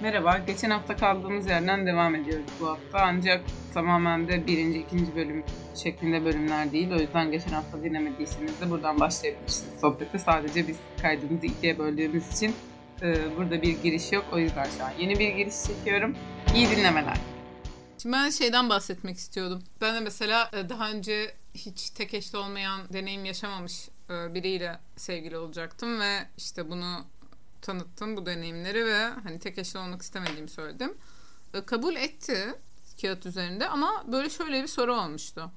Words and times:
Merhaba, 0.00 0.38
geçen 0.46 0.70
hafta 0.70 0.96
kaldığımız 0.96 1.46
yerden 1.46 1.86
devam 1.86 2.14
ediyoruz 2.14 2.46
bu 2.60 2.66
hafta. 2.66 2.98
Ancak 2.98 3.44
tamamen 3.74 4.28
de 4.28 4.46
birinci, 4.46 4.78
ikinci 4.78 5.16
bölüm 5.16 5.44
şeklinde 5.74 6.24
bölümler 6.24 6.72
değil. 6.72 6.92
O 6.92 6.98
yüzden 6.98 7.30
geçen 7.30 7.50
hafta 7.50 7.82
dinlemediyseniz 7.82 8.60
de 8.60 8.70
buradan 8.70 9.00
başlayabilirsiniz 9.00 9.80
sohbeti. 9.80 10.18
Sadece 10.18 10.68
biz 10.68 10.76
kaydımızı 11.02 11.46
ikiye 11.46 11.78
böldüğümüz 11.78 12.32
için 12.32 12.54
e, 13.02 13.36
burada 13.36 13.62
bir 13.62 13.82
giriş 13.82 14.12
yok. 14.12 14.24
O 14.32 14.38
yüzden 14.38 14.66
şu 14.78 14.84
an 14.84 14.90
yeni 14.98 15.18
bir 15.18 15.28
giriş 15.28 15.54
çekiyorum. 15.66 16.16
İyi 16.54 16.70
dinlemeler. 16.70 17.16
Şimdi 18.02 18.16
ben 18.16 18.30
şeyden 18.30 18.68
bahsetmek 18.68 19.16
istiyordum. 19.16 19.62
Ben 19.80 19.94
de 19.94 20.00
mesela 20.00 20.50
e, 20.52 20.68
daha 20.68 20.90
önce 20.90 21.34
hiç 21.54 21.90
tek 21.90 22.14
eşli 22.14 22.38
olmayan 22.38 22.80
deneyim 22.92 23.24
yaşamamış 23.24 23.88
e, 24.10 24.34
biriyle 24.34 24.78
sevgili 24.96 25.38
olacaktım 25.38 26.00
ve 26.00 26.18
işte 26.36 26.70
bunu 26.70 27.04
tanıttım 27.62 28.16
bu 28.16 28.26
deneyimleri 28.26 28.86
ve 28.86 29.08
hani 29.22 29.38
tek 29.38 29.58
eşli 29.58 29.78
olmak 29.78 30.02
istemediğimi 30.02 30.48
söyledim. 30.50 30.94
E, 31.54 31.64
kabul 31.64 31.96
etti 31.96 32.54
kağıt 33.02 33.26
üzerinde 33.26 33.68
ama 33.68 34.04
böyle 34.12 34.30
şöyle 34.30 34.62
bir 34.62 34.68
soru 34.68 34.94
olmuştu. 34.94 35.50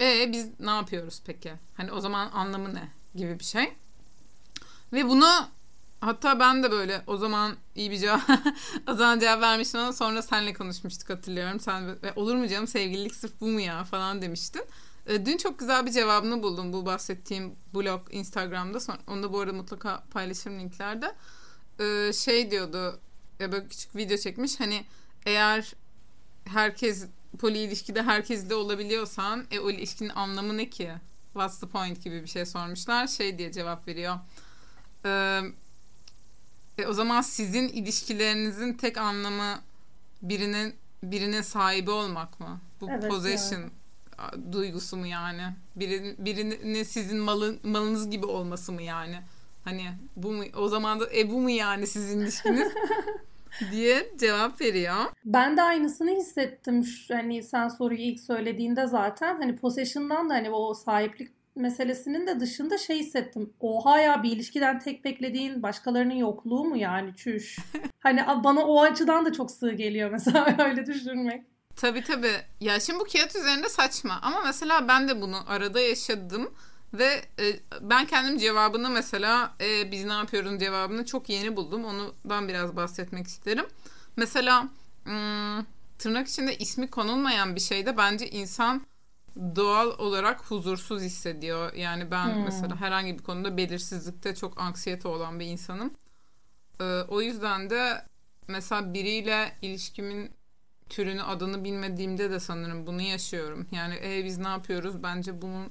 E 0.00 0.32
biz 0.32 0.60
ne 0.60 0.70
yapıyoruz 0.70 1.22
peki? 1.26 1.52
Hani 1.76 1.92
o 1.92 2.00
zaman 2.00 2.30
anlamı 2.32 2.74
ne 2.74 2.88
gibi 3.14 3.38
bir 3.38 3.44
şey. 3.44 3.72
Ve 4.92 5.08
bunu 5.08 5.48
hatta 6.00 6.40
ben 6.40 6.62
de 6.62 6.70
böyle 6.70 7.02
o 7.06 7.16
zaman 7.16 7.56
iyi 7.74 7.90
bir 7.90 7.98
cevap 7.98 8.22
o 8.88 8.94
zaman 8.94 9.18
cevap 9.18 9.40
vermiştim 9.42 9.80
ama 9.80 9.92
sonra 9.92 10.22
seninle 10.22 10.52
konuşmuştuk 10.52 11.10
hatırlıyorum. 11.10 11.60
Sen 11.60 11.98
olur 12.16 12.34
mu 12.34 12.48
canım 12.48 12.66
sevgililik 12.66 13.14
sırf 13.14 13.40
bu 13.40 13.46
mu 13.46 13.60
ya 13.60 13.84
falan 13.84 14.22
demiştin. 14.22 14.62
E, 15.06 15.26
dün 15.26 15.36
çok 15.36 15.58
güzel 15.58 15.86
bir 15.86 15.90
cevabını 15.90 16.42
buldum 16.42 16.72
bu 16.72 16.86
bahsettiğim 16.86 17.54
blog 17.74 18.00
Instagram'da. 18.10 18.80
Sonra, 18.80 18.98
onu 19.06 19.22
da 19.22 19.32
bu 19.32 19.40
arada 19.40 19.52
mutlaka 19.52 20.02
paylaşırım 20.10 20.58
linklerde. 20.58 21.14
E, 21.80 22.12
şey 22.12 22.50
diyordu 22.50 23.00
ya 23.40 23.52
böyle 23.52 23.68
küçük 23.68 23.96
video 23.96 24.16
çekmiş. 24.16 24.60
Hani 24.60 24.84
eğer 25.26 25.74
herkes 26.44 27.06
poli 27.38 27.58
ilişkide 27.58 28.02
herkesle 28.02 28.54
olabiliyorsan 28.54 29.46
e 29.50 29.60
o 29.60 29.70
ilişkinin 29.70 30.08
anlamı 30.08 30.56
ne 30.56 30.70
ki? 30.70 30.92
What's 31.32 31.60
the 31.60 31.66
point 31.66 32.04
gibi 32.04 32.22
bir 32.22 32.28
şey 32.28 32.46
sormuşlar. 32.46 33.06
Şey 33.06 33.38
diye 33.38 33.52
cevap 33.52 33.88
veriyor. 33.88 34.18
E, 35.04 35.40
e, 36.78 36.86
o 36.86 36.92
zaman 36.92 37.20
sizin 37.20 37.68
ilişkilerinizin 37.68 38.74
tek 38.74 38.98
anlamı 38.98 39.60
birinin 40.22 40.74
birinin 41.02 41.42
sahibi 41.42 41.90
olmak 41.90 42.40
mı? 42.40 42.60
Bu 42.80 42.90
evet, 42.90 43.10
possession 43.10 43.60
yani 43.60 43.70
duygusu 44.52 44.96
mu 44.96 45.06
yani? 45.06 45.42
Birini, 45.76 46.14
birinin 46.18 46.82
sizin 46.82 47.18
malın, 47.18 47.60
malınız 47.62 48.10
gibi 48.10 48.26
olması 48.26 48.72
mı 48.72 48.82
yani? 48.82 49.16
Hani 49.64 49.82
bu 50.16 50.32
mu 50.32 50.44
o 50.56 50.68
zaman 50.68 51.00
da 51.00 51.04
e 51.16 51.30
bu 51.30 51.40
mu 51.40 51.50
yani 51.50 51.86
sizin 51.86 52.20
ilişkiniz? 52.20 52.72
diye 53.72 54.12
cevap 54.18 54.60
veriyor. 54.60 54.96
Ben 55.24 55.56
de 55.56 55.62
aynısını 55.62 56.10
hissettim. 56.10 56.84
Hani 57.12 57.42
sen 57.42 57.68
soruyu 57.68 58.00
ilk 58.00 58.20
söylediğinde 58.20 58.86
zaten 58.86 59.36
hani 59.40 59.56
possession'dan 59.56 60.30
da 60.30 60.34
hani 60.34 60.50
o 60.50 60.74
sahiplik 60.74 61.28
meselesinin 61.56 62.26
de 62.26 62.40
dışında 62.40 62.78
şey 62.78 62.98
hissettim. 62.98 63.52
Oha 63.60 64.00
ya 64.00 64.22
bir 64.22 64.32
ilişkiden 64.32 64.78
tek 64.78 65.04
beklediğin 65.04 65.62
başkalarının 65.62 66.14
yokluğu 66.14 66.64
mu 66.64 66.76
yani 66.76 67.16
çüş. 67.16 67.58
hani 68.00 68.20
bana 68.44 68.66
o 68.66 68.82
açıdan 68.82 69.24
da 69.24 69.32
çok 69.32 69.50
sığ 69.50 69.72
geliyor 69.72 70.10
mesela 70.10 70.56
öyle 70.64 70.86
düşünmek. 70.86 71.51
Tabii 71.76 72.04
tabii. 72.04 72.36
Ya 72.60 72.80
şimdi 72.80 73.00
bu 73.00 73.04
kağıt 73.04 73.36
üzerinde 73.36 73.68
saçma 73.68 74.18
ama 74.22 74.40
mesela 74.44 74.88
ben 74.88 75.08
de 75.08 75.20
bunu 75.20 75.50
arada 75.50 75.80
yaşadım 75.80 76.54
ve 76.94 77.22
e, 77.38 77.60
ben 77.80 78.06
kendim 78.06 78.38
cevabını 78.38 78.90
mesela 78.90 79.54
e, 79.60 79.92
biz 79.92 80.04
ne 80.04 80.12
yapıyoruz 80.12 80.60
cevabını 80.60 81.06
çok 81.06 81.28
yeni 81.28 81.56
buldum. 81.56 81.84
Ondan 81.84 82.48
biraz 82.48 82.76
bahsetmek 82.76 83.26
isterim. 83.26 83.66
Mesela 84.16 84.68
ım, 85.06 85.66
tırnak 85.98 86.28
içinde 86.28 86.56
ismi 86.56 86.90
konulmayan 86.90 87.54
bir 87.54 87.60
şeyde 87.60 87.96
bence 87.96 88.30
insan 88.30 88.82
doğal 89.36 89.98
olarak 89.98 90.40
huzursuz 90.40 91.02
hissediyor. 91.02 91.72
Yani 91.74 92.10
ben 92.10 92.34
hmm. 92.34 92.44
mesela 92.44 92.80
herhangi 92.80 93.18
bir 93.18 93.22
konuda 93.22 93.56
belirsizlikte 93.56 94.34
çok 94.34 94.60
anksiyete 94.60 95.08
olan 95.08 95.40
bir 95.40 95.46
insanım. 95.46 95.90
Ee, 96.80 96.84
o 97.08 97.22
yüzden 97.22 97.70
de 97.70 98.06
mesela 98.48 98.94
biriyle 98.94 99.56
ilişkimin 99.62 100.30
türünü 100.92 101.22
adını 101.22 101.64
bilmediğimde 101.64 102.30
de 102.30 102.40
sanırım 102.40 102.86
bunu 102.86 103.02
yaşıyorum. 103.02 103.66
Yani 103.72 103.98
e, 104.02 104.24
biz 104.24 104.38
ne 104.38 104.48
yapıyoruz? 104.48 105.02
Bence 105.02 105.42
bunun 105.42 105.70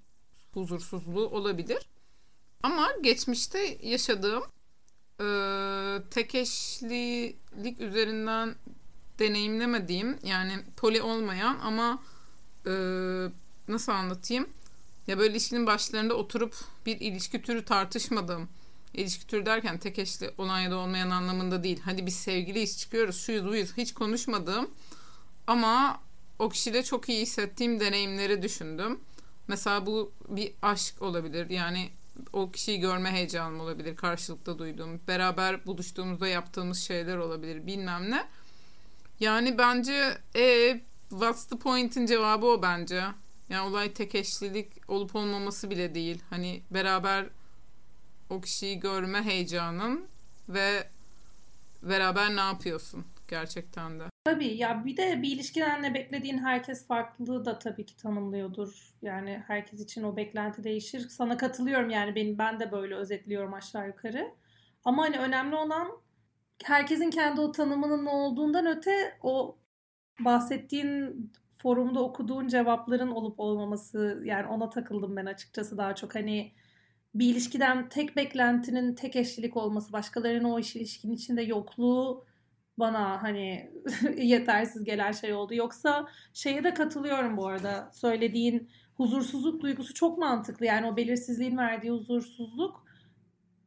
huzursuzluğu 0.54 1.30
olabilir. 1.30 1.88
Ama 2.64 2.90
geçmişte 3.04 3.78
yaşadığım 3.82 4.44
e, 5.20 5.28
tek 6.12 6.36
eşlilik 6.36 7.82
üzerinden 7.82 8.56
deneyimlemediğim 9.20 10.18
yani 10.24 10.54
poli 10.78 11.02
olmayan 11.02 11.60
ama 11.64 12.04
e, 12.66 12.72
nasıl 13.68 13.92
anlatayım? 13.92 14.50
Ya 15.08 15.18
böyle 15.18 15.32
ilişkinin 15.32 15.68
başlarında 15.68 16.14
oturup 16.14 16.56
bir 16.86 17.00
ilişki 17.00 17.42
türü 17.42 17.66
tartışmadığım 17.66 18.50
ilişki 18.94 19.28
türü 19.28 19.46
derken 19.46 19.78
tek 19.78 20.00
eşli 20.00 20.32
olan 20.38 20.60
ya 20.60 20.72
da 20.72 20.76
olmayan 20.76 21.10
anlamında 21.10 21.64
değil. 21.64 21.80
Hadi 21.86 22.06
biz 22.06 22.16
sevgiliyiz 22.16 22.78
çıkıyoruz 22.78 23.22
şuyuz 23.22 23.46
buyuz 23.46 23.78
hiç 23.78 23.94
konuşmadığım 23.94 24.70
ama 25.48 26.02
o 26.40 26.50
kişiyle 26.50 26.84
çok 26.84 27.10
iyi 27.10 27.22
hissettiğim 27.22 27.80
deneyimleri 27.80 28.42
düşündüm. 28.42 29.00
Mesela 29.48 29.86
bu 29.86 30.12
bir 30.28 30.54
aşk 30.62 31.02
olabilir. 31.02 31.50
Yani 31.50 31.90
o 32.34 32.52
kişiyi 32.52 32.80
görme 32.80 33.12
heyecanım 33.12 33.60
olabilir. 33.60 33.96
Karşılıkta 33.96 34.60
duyduğum. 34.60 35.02
Beraber 35.08 35.66
buluştuğumuzda 35.66 36.28
yaptığımız 36.28 36.80
şeyler 36.80 37.18
olabilir. 37.18 37.68
Bilmem 37.68 38.12
ne. 38.12 38.28
Yani 39.20 39.58
bence 39.58 40.18
e 40.36 40.80
what's 41.10 41.46
the 41.46 41.58
point'in 41.58 42.06
cevabı 42.06 42.46
o 42.46 42.62
bence. 42.62 43.04
Yani 43.50 43.70
olay 43.70 43.94
tek 43.94 44.16
eşlilik 44.16 44.90
olup 44.90 45.16
olmaması 45.16 45.70
bile 45.70 45.96
değil. 45.96 46.22
Hani 46.30 46.62
beraber 46.72 47.26
o 48.30 48.42
kişiyi 48.42 48.80
görme 48.80 49.24
heyecanın 49.24 50.06
ve 50.50 50.88
beraber 51.84 52.36
ne 52.36 52.42
yapıyorsun 52.42 53.06
gerçekten 53.32 54.00
de. 54.00 54.04
Tabii 54.24 54.58
ya 54.58 54.86
bir 54.86 54.98
de 54.98 55.22
bir 55.22 55.32
ilişkiden 55.32 55.84
ne 55.84 55.94
beklediğin 55.94 56.38
herkes 56.38 56.88
farklı 56.88 57.46
da 57.46 57.60
tabii 57.60 57.86
ki 57.86 57.98
tanımlıyordur. 57.98 58.94
Yani 59.02 59.44
herkes 59.48 59.82
için 59.82 60.04
o 60.04 60.18
beklenti 60.18 60.64
değişir. 60.64 61.00
Sana 61.00 61.38
katılıyorum 61.38 61.90
yani 61.90 62.16
benim 62.16 62.38
ben 62.38 62.60
de 62.60 62.72
böyle 62.72 62.96
özetliyorum 62.96 63.54
aşağı 63.54 63.88
yukarı. 63.88 64.32
Ama 64.86 65.04
hani 65.04 65.18
önemli 65.18 65.56
olan 65.56 65.92
herkesin 66.64 67.10
kendi 67.10 67.42
o 67.42 67.52
tanımının 67.52 68.06
ne 68.06 68.10
olduğundan 68.10 68.66
öte 68.66 69.18
o 69.24 69.58
bahsettiğin 70.20 71.32
forumda 71.58 72.04
okuduğun 72.04 72.48
cevapların 72.48 73.12
olup 73.12 73.40
olmaması 73.40 74.22
yani 74.26 74.48
ona 74.48 74.70
takıldım 74.70 75.16
ben 75.16 75.26
açıkçası 75.26 75.78
daha 75.78 75.96
çok 75.96 76.16
hani 76.16 76.52
bir 77.16 77.26
ilişkiden 77.32 77.90
tek 77.90 78.16
beklentinin 78.16 78.96
tek 78.96 79.16
eşlilik 79.16 79.58
olması 79.58 79.94
başkalarının 79.94 80.50
o 80.50 80.60
iş 80.60 80.76
ilişkinin 80.76 81.14
içinde 81.14 81.42
yokluğu 81.42 82.31
bana 82.78 83.24
hani 83.24 83.72
yetersiz 84.18 84.84
gelen 84.84 85.12
şey 85.12 85.34
oldu. 85.34 85.54
Yoksa 85.54 86.08
şeye 86.34 86.64
de 86.64 86.74
katılıyorum 86.74 87.38
bu 87.38 87.48
arada. 87.48 87.90
Söylediğin 87.94 88.70
huzursuzluk 88.96 89.62
duygusu 89.62 89.94
çok 89.94 90.18
mantıklı. 90.18 90.66
Yani 90.66 90.88
o 90.88 90.98
belirsizliğin 90.98 91.58
verdiği 91.58 91.92
huzursuzluk 91.92 92.86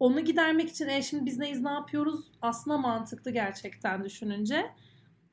onu 0.01 0.21
gidermek 0.21 0.71
için 0.71 0.89
e 0.89 1.03
şimdi 1.03 1.27
biz 1.27 1.39
neyiz 1.39 1.61
ne 1.61 1.71
yapıyoruz 1.71 2.33
aslında 2.43 2.79
mantıklı 2.79 3.31
gerçekten 3.31 4.05
düşününce. 4.05 4.67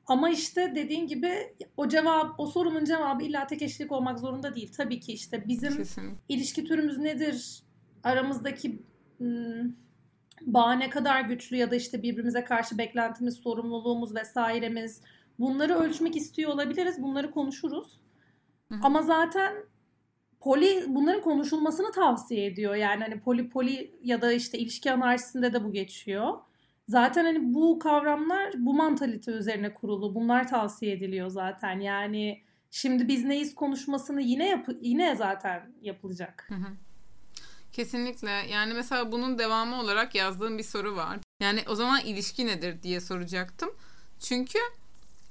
Ama 0.06 0.30
işte 0.30 0.72
dediğin 0.74 1.06
gibi 1.06 1.54
o 1.76 1.88
cevap, 1.88 2.40
o 2.40 2.46
sorunun 2.46 2.84
cevabı 2.84 3.24
illa 3.24 3.46
tek 3.46 3.62
eşlik 3.62 3.92
olmak 3.92 4.18
zorunda 4.18 4.54
değil. 4.54 4.72
Tabii 4.76 5.00
ki 5.00 5.12
işte 5.12 5.48
bizim 5.48 5.76
Kesin. 5.76 6.18
ilişki 6.28 6.64
türümüz 6.64 6.98
nedir? 6.98 7.62
Aramızdaki 8.04 8.82
bağ 10.46 10.72
ne 10.72 10.90
kadar 10.90 11.20
güçlü 11.20 11.56
ya 11.56 11.70
da 11.70 11.76
işte 11.76 12.02
birbirimize 12.02 12.44
karşı 12.44 12.78
beklentimiz, 12.78 13.34
sorumluluğumuz 13.34 14.14
vesairemiz 14.14 15.00
bunları 15.38 15.74
ölçmek 15.74 16.16
istiyor 16.16 16.52
olabiliriz. 16.52 17.02
Bunları 17.02 17.30
konuşuruz. 17.30 18.00
Hı. 18.68 18.74
Ama 18.82 19.02
zaten 19.02 19.52
poli 20.40 20.84
bunların 20.88 21.22
konuşulmasını 21.22 21.92
tavsiye 21.92 22.46
ediyor. 22.46 22.74
Yani 22.74 23.02
hani 23.02 23.20
poli 23.20 23.48
poli 23.48 23.94
ya 24.02 24.22
da 24.22 24.32
işte 24.32 24.58
ilişki 24.58 24.92
analizinde 24.92 25.52
de 25.52 25.64
bu 25.64 25.72
geçiyor. 25.72 26.34
Zaten 26.88 27.24
hani 27.24 27.54
bu 27.54 27.78
kavramlar 27.78 28.52
bu 28.58 28.74
mantalite 28.74 29.30
üzerine 29.30 29.74
kurulu. 29.74 30.14
Bunlar 30.14 30.48
tavsiye 30.48 30.92
ediliyor 30.92 31.28
zaten. 31.28 31.80
Yani 31.80 32.42
şimdi 32.70 33.08
biz 33.08 33.24
neyiz 33.24 33.54
konuşmasını 33.54 34.22
yine 34.22 34.48
yap 34.48 34.68
yine 34.80 35.16
zaten 35.16 35.72
yapılacak. 35.82 36.44
Hı 36.48 36.54
hı. 36.54 36.66
Kesinlikle. 37.72 38.30
Yani 38.30 38.74
mesela 38.74 39.12
bunun 39.12 39.38
devamı 39.38 39.80
olarak 39.80 40.14
yazdığım 40.14 40.58
bir 40.58 40.62
soru 40.62 40.96
var. 40.96 41.18
Yani 41.40 41.64
o 41.68 41.74
zaman 41.74 42.00
ilişki 42.00 42.46
nedir 42.46 42.82
diye 42.82 43.00
soracaktım. 43.00 43.70
Çünkü 44.20 44.58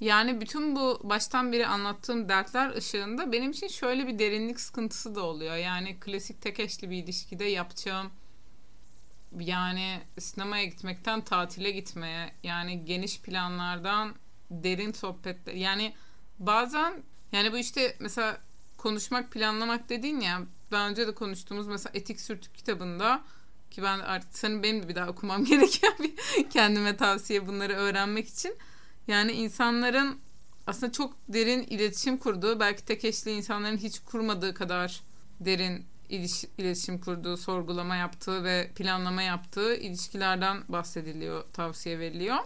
yani 0.00 0.40
bütün 0.40 0.76
bu 0.76 1.00
baştan 1.02 1.52
beri 1.52 1.66
anlattığım 1.66 2.28
dertler 2.28 2.76
ışığında 2.76 3.32
benim 3.32 3.50
için 3.50 3.68
şöyle 3.68 4.06
bir 4.06 4.18
derinlik 4.18 4.60
sıkıntısı 4.60 5.14
da 5.14 5.22
oluyor. 5.22 5.56
Yani 5.56 6.00
klasik 6.00 6.42
tek 6.42 6.60
eşli 6.60 6.90
bir 6.90 6.96
ilişkide 6.96 7.44
yapacağım 7.44 8.10
yani 9.40 10.00
sinemaya 10.18 10.64
gitmekten 10.64 11.20
tatile 11.20 11.70
gitmeye 11.70 12.32
yani 12.42 12.84
geniş 12.84 13.20
planlardan 13.20 14.14
derin 14.50 14.92
sohbetler 14.92 15.54
yani 15.54 15.94
bazen 16.38 17.02
yani 17.32 17.52
bu 17.52 17.58
işte 17.58 17.96
mesela 17.98 18.40
konuşmak 18.78 19.32
planlamak 19.32 19.88
dediğin 19.88 20.20
ya 20.20 20.42
daha 20.72 20.88
önce 20.88 21.06
de 21.06 21.14
konuştuğumuz 21.14 21.66
mesela 21.66 21.90
Etik 21.94 22.20
Sürtük 22.20 22.54
kitabında 22.54 23.22
ki 23.70 23.82
ben 23.82 23.98
artık 23.98 24.38
senin 24.38 24.62
benim 24.62 24.82
de 24.82 24.88
bir 24.88 24.94
daha 24.94 25.08
okumam 25.08 25.44
gerekiyor 25.44 25.92
bir 25.98 26.14
kendime 26.50 26.96
tavsiye 26.96 27.46
bunları 27.46 27.72
öğrenmek 27.72 28.28
için. 28.28 28.56
Yani 29.08 29.32
insanların 29.32 30.18
aslında 30.66 30.92
çok 30.92 31.14
derin 31.28 31.62
iletişim 31.62 32.16
kurduğu 32.16 32.60
belki 32.60 32.84
tek 32.84 33.04
eşli 33.04 33.30
insanların 33.30 33.76
hiç 33.76 33.98
kurmadığı 33.98 34.54
kadar 34.54 35.00
derin 35.40 35.86
iliş, 36.08 36.44
iletişim 36.58 37.00
kurduğu, 37.00 37.36
sorgulama 37.36 37.96
yaptığı 37.96 38.44
ve 38.44 38.70
planlama 38.74 39.22
yaptığı 39.22 39.74
ilişkilerden 39.74 40.62
bahsediliyor, 40.68 41.44
tavsiye 41.52 41.98
veriliyor. 41.98 42.38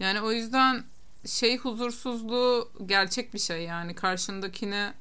Yani 0.00 0.20
o 0.20 0.32
yüzden 0.32 0.84
şey 1.26 1.58
huzursuzluğu 1.58 2.72
gerçek 2.86 3.34
bir 3.34 3.38
şey 3.38 3.62
yani 3.62 3.94
karşındakini 3.94 4.92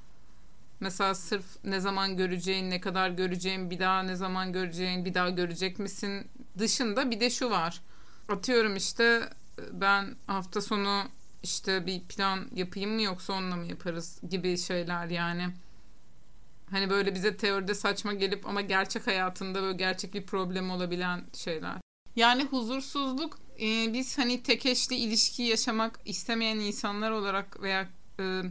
mesela 0.81 1.15
sırf 1.15 1.45
ne 1.63 1.79
zaman 1.79 2.17
göreceğin, 2.17 2.69
ne 2.69 2.81
kadar 2.81 3.09
göreceğin, 3.09 3.69
bir 3.69 3.79
daha 3.79 4.03
ne 4.03 4.15
zaman 4.15 4.53
göreceğin, 4.53 5.05
bir 5.05 5.13
daha 5.13 5.29
görecek 5.29 5.79
misin 5.79 6.27
dışında 6.57 7.11
bir 7.11 7.19
de 7.19 7.29
şu 7.29 7.49
var. 7.49 7.81
Atıyorum 8.29 8.75
işte 8.75 9.29
ben 9.71 10.15
hafta 10.27 10.61
sonu 10.61 11.03
işte 11.43 11.85
bir 11.85 12.01
plan 12.01 12.47
yapayım 12.55 12.91
mı 12.91 13.01
yoksa 13.01 13.33
onunla 13.33 13.55
mı 13.55 13.65
yaparız 13.65 14.21
gibi 14.29 14.57
şeyler 14.57 15.07
yani. 15.07 15.49
Hani 16.71 16.89
böyle 16.89 17.15
bize 17.15 17.37
teoride 17.37 17.73
saçma 17.73 18.13
gelip 18.13 18.47
ama 18.47 18.61
gerçek 18.61 19.07
hayatında 19.07 19.61
böyle 19.61 19.77
gerçek 19.77 20.13
bir 20.13 20.25
problem 20.25 20.71
olabilen 20.71 21.23
şeyler. 21.33 21.75
Yani 22.15 22.43
huzursuzluk 22.43 23.39
e, 23.61 23.93
biz 23.93 24.17
hani 24.17 24.43
tek 24.43 24.65
eşli 24.65 24.95
ilişki 24.95 25.43
yaşamak 25.43 25.99
istemeyen 26.05 26.57
insanlar 26.57 27.11
olarak 27.11 27.61
veya 27.61 27.89
e, 28.19 28.41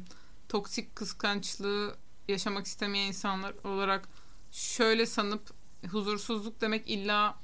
toksik 0.48 0.96
kıskançlığı 0.96 1.96
yaşamak 2.30 2.66
istemeyen 2.66 3.06
insanlar 3.06 3.54
olarak 3.64 4.08
şöyle 4.50 5.06
sanıp 5.06 5.42
huzursuzluk 5.90 6.60
demek 6.60 6.90
illa 6.90 7.38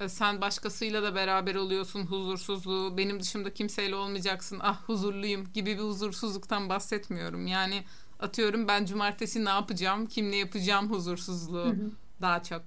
e, 0.00 0.08
sen 0.08 0.40
başkasıyla 0.40 1.02
da 1.02 1.14
beraber 1.14 1.54
oluyorsun 1.54 2.06
huzursuzluğu 2.06 2.98
benim 2.98 3.20
dışımda 3.20 3.54
kimseyle 3.54 3.94
olmayacaksın 3.94 4.58
ah 4.62 4.82
huzurluyum 4.82 5.52
gibi 5.52 5.78
bir 5.78 5.82
huzursuzluktan 5.82 6.68
bahsetmiyorum. 6.68 7.46
Yani 7.46 7.84
atıyorum 8.20 8.68
ben 8.68 8.84
cumartesi 8.84 9.44
ne 9.44 9.50
yapacağım 9.50 10.06
kimle 10.06 10.36
yapacağım 10.36 10.90
huzursuzluğu 10.90 11.64
hı 11.64 11.70
hı. 11.70 11.90
daha 12.20 12.42
çok. 12.42 12.62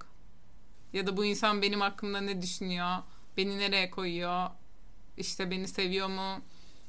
Ya 0.92 1.06
da 1.06 1.16
bu 1.16 1.24
insan 1.24 1.62
benim 1.62 1.80
hakkımda 1.80 2.20
ne 2.20 2.42
düşünüyor 2.42 2.96
beni 3.36 3.58
nereye 3.58 3.90
koyuyor 3.90 4.50
işte 5.16 5.50
beni 5.50 5.68
seviyor 5.68 6.08
mu 6.08 6.42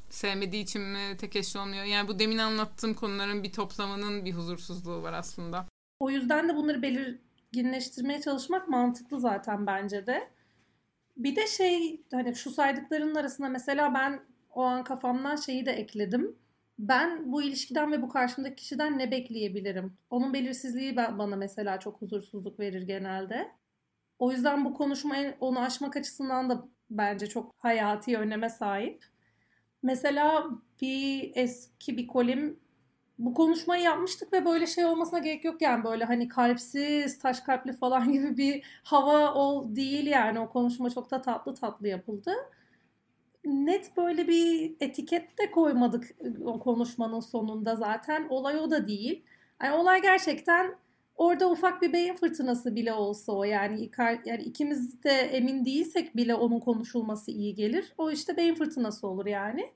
sevmediği 0.10 0.64
için 0.64 0.82
mi 0.82 1.18
tek 1.18 1.36
olmuyor? 1.56 1.84
Yani 1.84 2.08
bu 2.08 2.20
demin 2.20 2.38
anlattığım 2.38 2.94
konuların 2.94 3.44
bir 3.44 3.52
toplamının 3.52 4.26
bir 4.26 4.34
huzursuzluğu 4.34 5.04
var 5.04 5.14
aslında. 5.14 5.66
O 6.00 6.10
yüzden 6.10 6.50
de 6.50 6.56
bunları 6.56 6.82
belirginleştirmeye 6.82 8.22
çalışmak 8.22 8.68
mantıklı 8.68 9.20
zaten 9.20 9.68
bence 9.68 10.08
de. 10.08 10.30
Bir 11.18 11.36
de 11.36 11.48
şey 11.48 12.02
hani 12.12 12.36
şu 12.36 12.52
saydıklarının 12.52 13.16
arasında 13.16 13.50
mesela 13.50 13.94
ben 13.94 14.20
o 14.52 14.64
an 14.64 14.84
kafamdan 14.84 15.36
şeyi 15.36 15.66
de 15.66 15.72
ekledim. 15.72 16.36
Ben 16.80 17.32
bu 17.32 17.42
ilişkiden 17.42 17.92
ve 17.92 18.02
bu 18.02 18.10
karşımdaki 18.10 18.56
kişiden 18.56 19.00
ne 19.00 19.12
bekleyebilirim? 19.12 19.98
Onun 20.10 20.34
belirsizliği 20.34 20.96
bana 20.96 21.36
mesela 21.36 21.80
çok 21.80 22.02
huzursuzluk 22.02 22.60
verir 22.60 22.82
genelde. 22.82 23.52
O 24.20 24.32
yüzden 24.32 24.66
bu 24.66 24.74
konuşmayı 24.74 25.36
onu 25.40 25.60
aşmak 25.60 25.98
açısından 25.98 26.50
da 26.50 26.68
bence 26.90 27.28
çok 27.28 27.56
hayati 27.58 28.18
öneme 28.18 28.50
sahip. 28.50 29.06
Mesela 29.84 30.50
bir 30.82 31.32
eski 31.36 31.98
bir 31.98 32.08
kolim 32.08 32.60
bu 33.20 33.34
konuşmayı 33.34 33.84
yapmıştık 33.84 34.34
ve 34.34 34.46
böyle 34.46 34.68
şey 34.68 34.86
olmasına 34.86 35.20
gerek 35.20 35.46
yok 35.46 35.62
yani 35.62 35.84
böyle 35.84 36.06
hani 36.06 36.28
kalpsiz, 36.28 37.20
taş 37.20 37.40
kalpli 37.40 37.74
falan 37.74 38.12
gibi 38.14 38.38
bir 38.38 38.64
hava 38.84 39.34
ol 39.34 39.76
değil 39.76 40.08
yani 40.08 40.40
o 40.40 40.50
konuşma 40.50 40.90
çok 40.90 41.12
da 41.12 41.22
tatlı 41.22 41.56
tatlı 41.56 41.88
yapıldı. 41.88 42.32
Net 43.46 43.98
böyle 43.98 44.28
bir 44.28 44.76
etiket 44.80 45.40
de 45.40 45.52
koymadık 45.52 46.16
o 46.46 46.60
konuşmanın 46.60 47.20
sonunda 47.20 47.76
zaten. 47.76 48.28
Olay 48.30 48.60
o 48.60 48.72
da 48.72 48.88
değil. 48.88 49.24
Yani 49.64 49.76
olay 49.76 50.02
gerçekten 50.02 50.76
orada 51.18 51.52
ufak 51.52 51.82
bir 51.82 51.94
beyin 51.94 52.14
fırtınası 52.14 52.76
bile 52.76 52.94
olsa 52.94 53.32
o 53.32 53.44
yani 53.44 53.90
yani 54.26 54.44
ikimiz 54.44 55.04
de 55.04 55.10
emin 55.12 55.66
değilsek 55.66 56.16
bile 56.16 56.36
onun 56.36 56.60
konuşulması 56.60 57.32
iyi 57.32 57.56
gelir. 57.56 57.94
O 57.98 58.12
işte 58.12 58.38
beyin 58.38 58.56
fırtınası 58.56 59.08
olur 59.08 59.26
yani. 59.26 59.72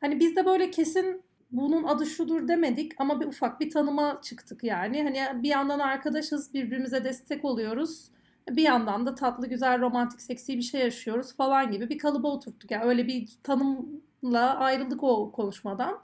Hani 0.00 0.20
biz 0.20 0.36
de 0.36 0.46
böyle 0.46 0.70
kesin 0.70 1.22
bunun 1.50 1.84
adı 1.84 2.06
şudur 2.06 2.48
demedik 2.48 2.92
ama 2.98 3.20
bir 3.20 3.26
ufak 3.26 3.60
bir 3.60 3.70
tanıma 3.70 4.20
çıktık 4.22 4.64
yani. 4.64 5.02
Hani 5.02 5.42
bir 5.42 5.48
yandan 5.48 5.78
arkadaşız, 5.78 6.54
birbirimize 6.54 7.04
destek 7.04 7.44
oluyoruz. 7.44 8.10
Bir 8.50 8.62
yandan 8.62 9.06
da 9.06 9.14
tatlı, 9.14 9.46
güzel, 9.46 9.80
romantik, 9.80 10.20
seksi 10.20 10.56
bir 10.56 10.62
şey 10.62 10.80
yaşıyoruz 10.80 11.36
falan 11.36 11.70
gibi 11.70 11.88
bir 11.88 11.98
kalıba 11.98 12.28
oturttuk. 12.28 12.70
Yani 12.70 12.84
öyle 12.84 13.06
bir 13.06 13.28
tanımla 13.42 14.56
ayrıldık 14.56 15.02
o 15.02 15.32
konuşmadan. 15.32 15.98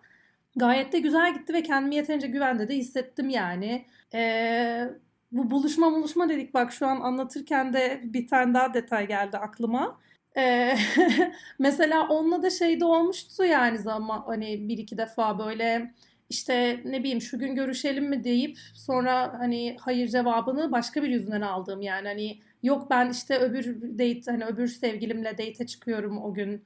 Gayet 0.56 0.92
de 0.92 0.98
güzel 0.98 1.34
gitti 1.34 1.52
ve 1.54 1.62
kendimi 1.62 1.94
yeterince 1.94 2.26
güvende 2.26 2.68
de 2.68 2.76
hissettim 2.76 3.28
yani. 3.28 3.86
Ee, 4.14 4.88
bu 5.32 5.50
buluşma 5.50 5.92
buluşma 5.92 6.28
dedik 6.28 6.54
bak 6.54 6.72
şu 6.72 6.86
an 6.86 7.00
anlatırken 7.00 7.72
de 7.72 8.00
bir 8.04 8.26
tane 8.26 8.54
daha 8.54 8.74
detay 8.74 9.06
geldi 9.08 9.38
aklıma. 9.38 10.00
Ee, 10.36 10.76
mesela 11.58 12.08
onunla 12.08 12.42
da 12.42 12.50
şey 12.50 12.80
de 12.80 12.84
olmuştu 12.84 13.44
yani 13.44 13.78
zaman 13.78 14.22
hani 14.26 14.68
bir 14.68 14.78
iki 14.78 14.98
defa 14.98 15.38
böyle 15.38 15.94
işte 16.30 16.80
ne 16.84 17.00
bileyim 17.00 17.20
şu 17.20 17.38
gün 17.38 17.54
görüşelim 17.54 18.08
mi 18.08 18.24
deyip 18.24 18.58
sonra 18.74 19.38
hani 19.38 19.76
hayır 19.80 20.08
cevabını 20.08 20.72
başka 20.72 21.02
bir 21.02 21.08
yüzünden 21.08 21.40
aldığım 21.40 21.82
yani 21.82 22.08
hani 22.08 22.40
yok 22.62 22.90
ben 22.90 23.10
işte 23.10 23.38
öbür 23.38 23.82
date 23.82 24.30
hani 24.30 24.44
öbür 24.44 24.68
sevgilimle 24.68 25.32
date 25.38 25.66
çıkıyorum 25.66 26.22
o 26.22 26.34
gün 26.34 26.64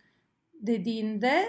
dediğinde 0.54 1.46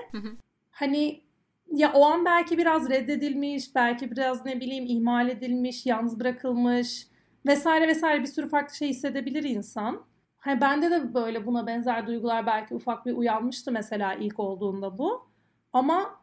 hani 0.72 1.27
ya 1.72 1.94
o 1.94 2.06
an 2.06 2.26
belki 2.26 2.58
biraz 2.58 2.90
reddedilmiş, 2.90 3.76
belki 3.76 4.12
biraz 4.12 4.46
ne 4.46 4.60
bileyim 4.60 4.86
ihmal 4.88 5.30
edilmiş, 5.30 5.86
yalnız 5.86 6.20
bırakılmış 6.20 7.08
vesaire 7.46 7.88
vesaire 7.88 8.22
bir 8.22 8.28
sürü 8.28 8.50
farklı 8.50 8.76
şey 8.76 8.90
hissedebilir 8.90 9.44
insan. 9.44 10.06
Hani 10.38 10.62
bende 10.62 10.92
de 10.92 11.14
böyle 11.14 11.46
buna 11.46 11.68
benzer 11.68 12.08
duygular 12.08 12.46
belki 12.46 12.76
ufak 12.76 13.06
bir 13.06 13.14
uyanmıştı 13.14 13.72
mesela 13.72 14.14
ilk 14.14 14.40
olduğunda 14.40 14.98
bu. 14.98 15.30
Ama 15.74 16.22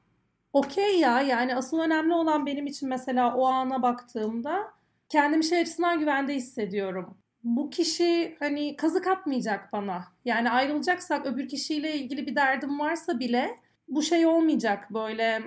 okey 0.53 0.99
ya 0.99 1.21
yani 1.21 1.57
asıl 1.57 1.81
önemli 1.81 2.15
olan 2.15 2.47
benim 2.47 2.67
için 2.67 2.89
mesela 2.89 3.37
o 3.37 3.47
ana 3.47 3.83
baktığımda 3.83 4.65
kendimi 5.09 5.45
şey 5.45 5.61
açısından 5.61 5.99
güvende 6.01 6.35
hissediyorum. 6.35 7.19
Bu 7.45 7.71
kişi 7.71 8.37
hani 8.39 8.77
kazık 8.77 9.07
atmayacak 9.07 9.73
bana. 9.73 10.05
Yani 10.25 10.51
ayrılacaksak 10.51 11.27
öbür 11.27 11.49
kişiyle 11.49 11.95
ilgili 11.95 12.27
bir 12.27 12.37
derdim 12.37 12.79
varsa 12.79 13.19
bile 13.19 13.59
bu 13.89 14.03
şey 14.03 14.27
olmayacak 14.27 14.91
böyle 14.91 15.43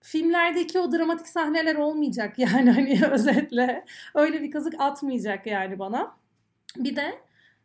filmlerdeki 0.00 0.78
o 0.78 0.92
dramatik 0.92 1.28
sahneler 1.28 1.74
olmayacak 1.76 2.38
yani 2.38 2.70
hani 2.70 3.00
özetle 3.10 3.84
öyle 4.14 4.42
bir 4.42 4.50
kazık 4.50 4.80
atmayacak 4.80 5.46
yani 5.46 5.78
bana. 5.78 6.16
Bir 6.76 6.96
de 6.96 7.14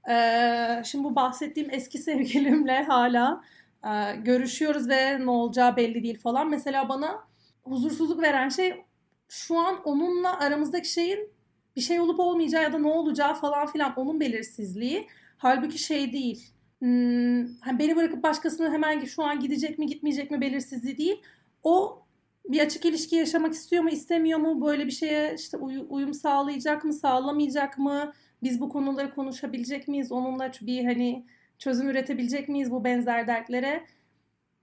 ee, 0.09 0.81
şimdi 0.85 1.03
bu 1.03 1.15
bahsettiğim 1.15 1.69
eski 1.71 1.97
sevgilimle 1.97 2.83
hala 2.83 3.43
e, 3.83 4.15
görüşüyoruz 4.15 4.89
ve 4.89 5.25
ne 5.25 5.29
olacağı 5.29 5.75
belli 5.75 6.03
değil 6.03 6.19
falan. 6.19 6.49
Mesela 6.49 6.89
bana 6.89 7.27
huzursuzluk 7.63 8.21
veren 8.21 8.49
şey 8.49 8.85
şu 9.29 9.59
an 9.59 9.83
onunla 9.83 10.39
aramızdaki 10.39 10.89
şeyin 10.91 11.31
bir 11.75 11.81
şey 11.81 11.99
olup 11.99 12.19
olmayacağı 12.19 12.63
ya 12.63 12.73
da 12.73 12.79
ne 12.79 12.87
olacağı 12.87 13.33
falan 13.33 13.67
filan 13.67 13.93
onun 13.95 14.19
belirsizliği. 14.19 15.07
Halbuki 15.37 15.77
şey 15.77 16.13
değil. 16.13 16.53
Hmm, 16.81 17.47
beni 17.79 17.95
bırakıp 17.95 18.23
başkasını 18.23 18.71
hemen 18.71 19.05
şu 19.05 19.23
an 19.23 19.39
gidecek 19.39 19.79
mi 19.79 19.85
gitmeyecek 19.87 20.31
mi 20.31 20.41
belirsizliği 20.41 20.97
değil. 20.97 21.21
O 21.63 22.03
bir 22.49 22.59
açık 22.59 22.85
ilişki 22.85 23.15
yaşamak 23.15 23.53
istiyor 23.53 23.83
mu 23.83 23.89
istemiyor 23.89 24.39
mu 24.39 24.61
böyle 24.67 24.85
bir 24.85 24.91
şeye 24.91 25.35
işte 25.35 25.57
uyum 25.89 26.13
sağlayacak 26.13 26.85
mı 26.85 26.93
sağlamayacak 26.93 27.77
mı 27.77 28.13
biz 28.43 28.61
bu 28.61 28.69
konuları 28.69 29.15
konuşabilecek 29.15 29.87
miyiz? 29.87 30.11
Onunla 30.11 30.51
bir 30.61 30.85
hani 30.85 31.25
çözüm 31.59 31.89
üretebilecek 31.89 32.49
miyiz 32.49 32.71
bu 32.71 32.83
benzer 32.83 33.27
dertlere? 33.27 33.87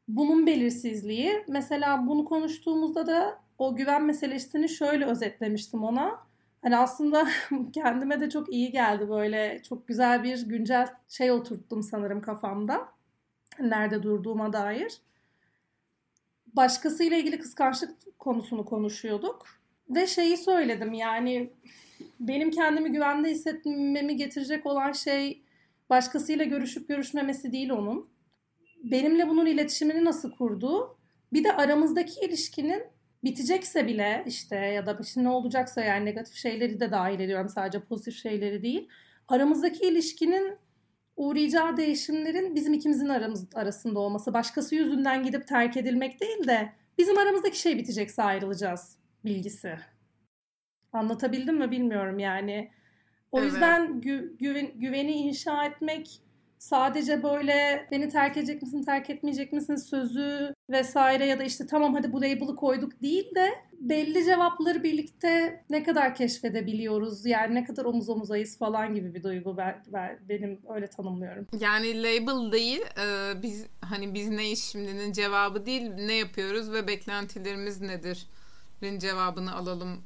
Bunun 0.08 0.46
belirsizliği. 0.46 1.44
Mesela 1.48 2.06
bunu 2.06 2.24
konuştuğumuzda 2.24 3.06
da 3.06 3.40
o 3.58 3.76
güven 3.76 4.04
meselesini 4.04 4.68
şöyle 4.68 5.06
özetlemiştim 5.06 5.84
ona. 5.84 6.26
Hani 6.64 6.76
aslında 6.76 7.28
kendime 7.72 8.20
de 8.20 8.30
çok 8.30 8.52
iyi 8.52 8.70
geldi 8.70 9.08
böyle 9.08 9.62
çok 9.68 9.88
güzel 9.88 10.24
bir 10.24 10.46
güncel 10.46 10.88
şey 11.08 11.30
oturttum 11.32 11.82
sanırım 11.82 12.20
kafamda. 12.20 12.88
Nerede 13.60 14.02
durduğuma 14.02 14.52
dair. 14.52 14.98
Başkasıyla 16.46 17.16
ilgili 17.16 17.38
kıskançlık 17.38 18.18
konusunu 18.18 18.64
konuşuyorduk. 18.64 19.46
Ve 19.90 20.06
şeyi 20.06 20.36
söyledim 20.36 20.92
yani 20.92 21.50
benim 22.20 22.50
kendimi 22.50 22.92
güvende 22.92 23.30
hissetmemi 23.30 24.16
getirecek 24.16 24.66
olan 24.66 24.92
şey 24.92 25.44
Başkasıyla 25.90 26.44
görüşüp 26.44 26.88
görüşmemesi 26.88 27.52
değil 27.52 27.70
onun. 27.70 28.08
Benimle 28.82 29.28
bunun 29.28 29.46
iletişimini 29.46 30.04
nasıl 30.04 30.30
kurduğu. 30.36 30.96
Bir 31.32 31.44
de 31.44 31.56
aramızdaki 31.56 32.20
ilişkinin 32.20 32.82
bitecekse 33.24 33.86
bile 33.86 34.24
işte 34.26 34.56
ya 34.56 34.86
da 34.86 34.98
işte 35.02 35.24
ne 35.24 35.28
olacaksa 35.28 35.84
yani 35.84 36.04
negatif 36.04 36.34
şeyleri 36.34 36.80
de 36.80 36.90
dahil 36.90 37.20
ediyorum 37.20 37.48
sadece 37.48 37.80
pozitif 37.80 38.22
şeyleri 38.22 38.62
değil. 38.62 38.88
Aramızdaki 39.28 39.86
ilişkinin 39.88 40.56
uğrayacağı 41.16 41.76
değişimlerin 41.76 42.54
bizim 42.54 42.72
ikimizin 42.74 43.08
aramız, 43.08 43.46
arasında 43.54 44.00
olması. 44.00 44.34
Başkası 44.34 44.74
yüzünden 44.74 45.22
gidip 45.24 45.46
terk 45.46 45.76
edilmek 45.76 46.20
değil 46.20 46.46
de 46.48 46.72
bizim 46.98 47.18
aramızdaki 47.18 47.58
şey 47.60 47.78
bitecekse 47.78 48.22
ayrılacağız 48.22 48.98
bilgisi. 49.24 49.76
Anlatabildim 50.92 51.58
mi 51.58 51.70
bilmiyorum 51.70 52.18
yani. 52.18 52.70
O 53.32 53.38
Evet. 53.40 53.52
yüzden 53.52 53.86
gü- 53.86 54.36
güven, 54.38 54.80
güveni 54.80 55.12
inşa 55.12 55.64
etmek 55.64 56.20
sadece 56.64 57.22
böyle 57.22 57.86
beni 57.90 58.08
terk 58.08 58.36
edecek 58.36 58.62
misin, 58.62 58.82
terk 58.82 59.10
etmeyecek 59.10 59.52
misin 59.52 59.76
sözü 59.76 60.54
vesaire 60.70 61.26
ya 61.26 61.38
da 61.38 61.44
işte 61.44 61.66
tamam 61.66 61.94
hadi 61.94 62.12
bu 62.12 62.22
label'ı 62.22 62.56
koyduk 62.56 63.02
değil 63.02 63.34
de 63.34 63.50
belli 63.80 64.24
cevapları 64.24 64.82
birlikte 64.82 65.64
ne 65.70 65.82
kadar 65.82 66.14
keşfedebiliyoruz 66.14 67.26
yani 67.26 67.54
ne 67.54 67.64
kadar 67.64 67.84
omuz 67.84 68.08
omuzayız 68.08 68.58
falan 68.58 68.94
gibi 68.94 69.14
bir 69.14 69.22
duygu 69.22 69.56
ben, 69.56 69.84
ben 69.92 70.18
benim 70.28 70.60
öyle 70.74 70.86
tanımlıyorum. 70.86 71.46
Yani 71.60 72.02
label 72.02 72.52
değil, 72.52 72.80
e, 72.80 73.42
biz 73.42 73.66
hani 73.80 74.14
biz 74.14 74.28
neyiz 74.28 74.64
şimdinin 74.64 75.12
cevabı 75.12 75.66
değil, 75.66 75.90
ne 75.94 76.14
yapıyoruz 76.14 76.72
ve 76.72 76.86
beklentilerimiz 76.86 77.80
nedir? 77.80 78.26
Cevabını 78.98 79.54
alalım 79.54 80.02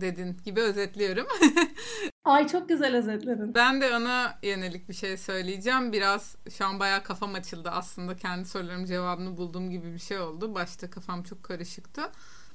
dedin 0.00 0.36
gibi 0.44 0.60
özetliyorum. 0.60 1.26
Ay 2.24 2.48
çok 2.48 2.68
güzel 2.68 2.96
özetledin. 2.96 3.54
Ben 3.54 3.80
de 3.80 3.96
ona 3.96 4.38
yönelik 4.42 4.88
bir 4.88 4.94
şey 4.94 5.16
söyleyeceğim. 5.16 5.92
Biraz 5.92 6.36
şu 6.58 6.64
an 6.64 6.80
bayağı 6.80 7.02
kafam 7.02 7.34
açıldı 7.34 7.70
aslında. 7.70 8.16
Kendi 8.16 8.48
sorularım 8.48 8.84
cevabını 8.84 9.36
bulduğum 9.36 9.70
gibi 9.70 9.92
bir 9.94 9.98
şey 9.98 10.18
oldu. 10.18 10.54
Başta 10.54 10.90
kafam 10.90 11.22
çok 11.22 11.42
karışıktı. 11.42 12.02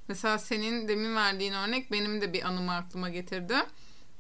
Mesela 0.08 0.38
senin 0.38 0.88
demin 0.88 1.16
verdiğin 1.16 1.54
örnek 1.54 1.92
benim 1.92 2.22
de 2.22 2.34
bir 2.34 2.44
anımı 2.44 2.74
aklıma 2.74 3.10
getirdi. 3.10 3.56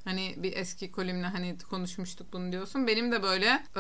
Hani 0.04 0.34
bir 0.38 0.58
eski 0.58 0.92
kolimle 0.92 1.28
hani 1.28 1.58
konuşmuştuk 1.70 2.34
bunu 2.34 2.52
diyorsun. 2.52 2.88
Benim 2.88 3.12
de 3.12 3.24
böyle 3.24 3.64
e, 3.76 3.80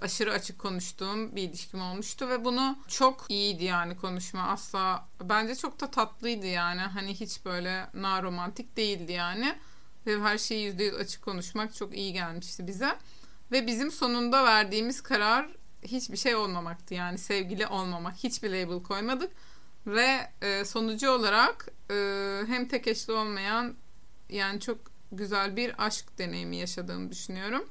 aşırı 0.00 0.32
açık 0.32 0.58
konuştuğum 0.58 1.36
bir 1.36 1.42
ilişkim 1.42 1.80
olmuştu 1.80 2.28
ve 2.28 2.44
bunu 2.44 2.78
çok 2.88 3.26
iyiydi 3.28 3.64
yani 3.64 3.96
konuşma. 3.96 4.42
Asla 4.42 5.08
bence 5.22 5.54
çok 5.54 5.80
da 5.80 5.90
tatlıydı 5.90 6.46
yani. 6.46 6.80
Hani 6.80 7.14
hiç 7.14 7.44
böyle 7.44 7.86
na 7.94 8.22
romantik 8.22 8.76
değildi 8.76 9.12
yani. 9.12 9.54
Ve 10.06 10.20
her 10.20 10.38
şeyi 10.38 10.64
yüzde 10.64 10.84
yüz 10.84 10.94
açık 10.94 11.22
konuşmak 11.22 11.74
çok 11.74 11.96
iyi 11.96 12.12
gelmişti 12.12 12.66
bize. 12.66 12.98
Ve 13.52 13.66
bizim 13.66 13.90
sonunda 13.90 14.44
verdiğimiz 14.44 15.00
karar 15.00 15.48
hiçbir 15.82 16.16
şey 16.16 16.34
olmamaktı. 16.34 16.94
Yani 16.94 17.18
sevgili 17.18 17.66
olmamak. 17.66 18.16
Hiçbir 18.16 18.50
label 18.50 18.82
koymadık. 18.82 19.30
Ve 19.86 20.30
e, 20.42 20.64
sonucu 20.64 21.10
olarak 21.10 21.68
e, 21.90 21.94
hem 22.46 22.68
tek 22.68 22.86
eşli 22.86 23.12
olmayan 23.12 23.74
yani 24.28 24.60
çok 24.60 24.93
güzel 25.16 25.56
bir 25.56 25.86
aşk 25.86 26.18
deneyimi 26.18 26.56
yaşadığımı 26.56 27.10
düşünüyorum. 27.10 27.64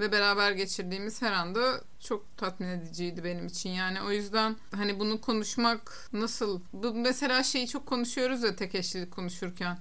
Ve 0.00 0.12
beraber 0.12 0.52
geçirdiğimiz 0.52 1.22
her 1.22 1.32
anda 1.32 1.80
çok 2.00 2.36
tatmin 2.36 2.68
ediciydi 2.68 3.24
benim 3.24 3.46
için. 3.46 3.70
Yani 3.70 4.02
o 4.02 4.10
yüzden 4.10 4.56
hani 4.74 4.98
bunu 4.98 5.20
konuşmak 5.20 6.08
nasıl? 6.12 6.60
Bu 6.72 6.94
mesela 6.94 7.42
şeyi 7.42 7.68
çok 7.68 7.86
konuşuyoruz 7.86 8.42
ya 8.42 8.56
tek 8.56 8.74
eşlilik 8.74 9.10
konuşurken 9.10 9.78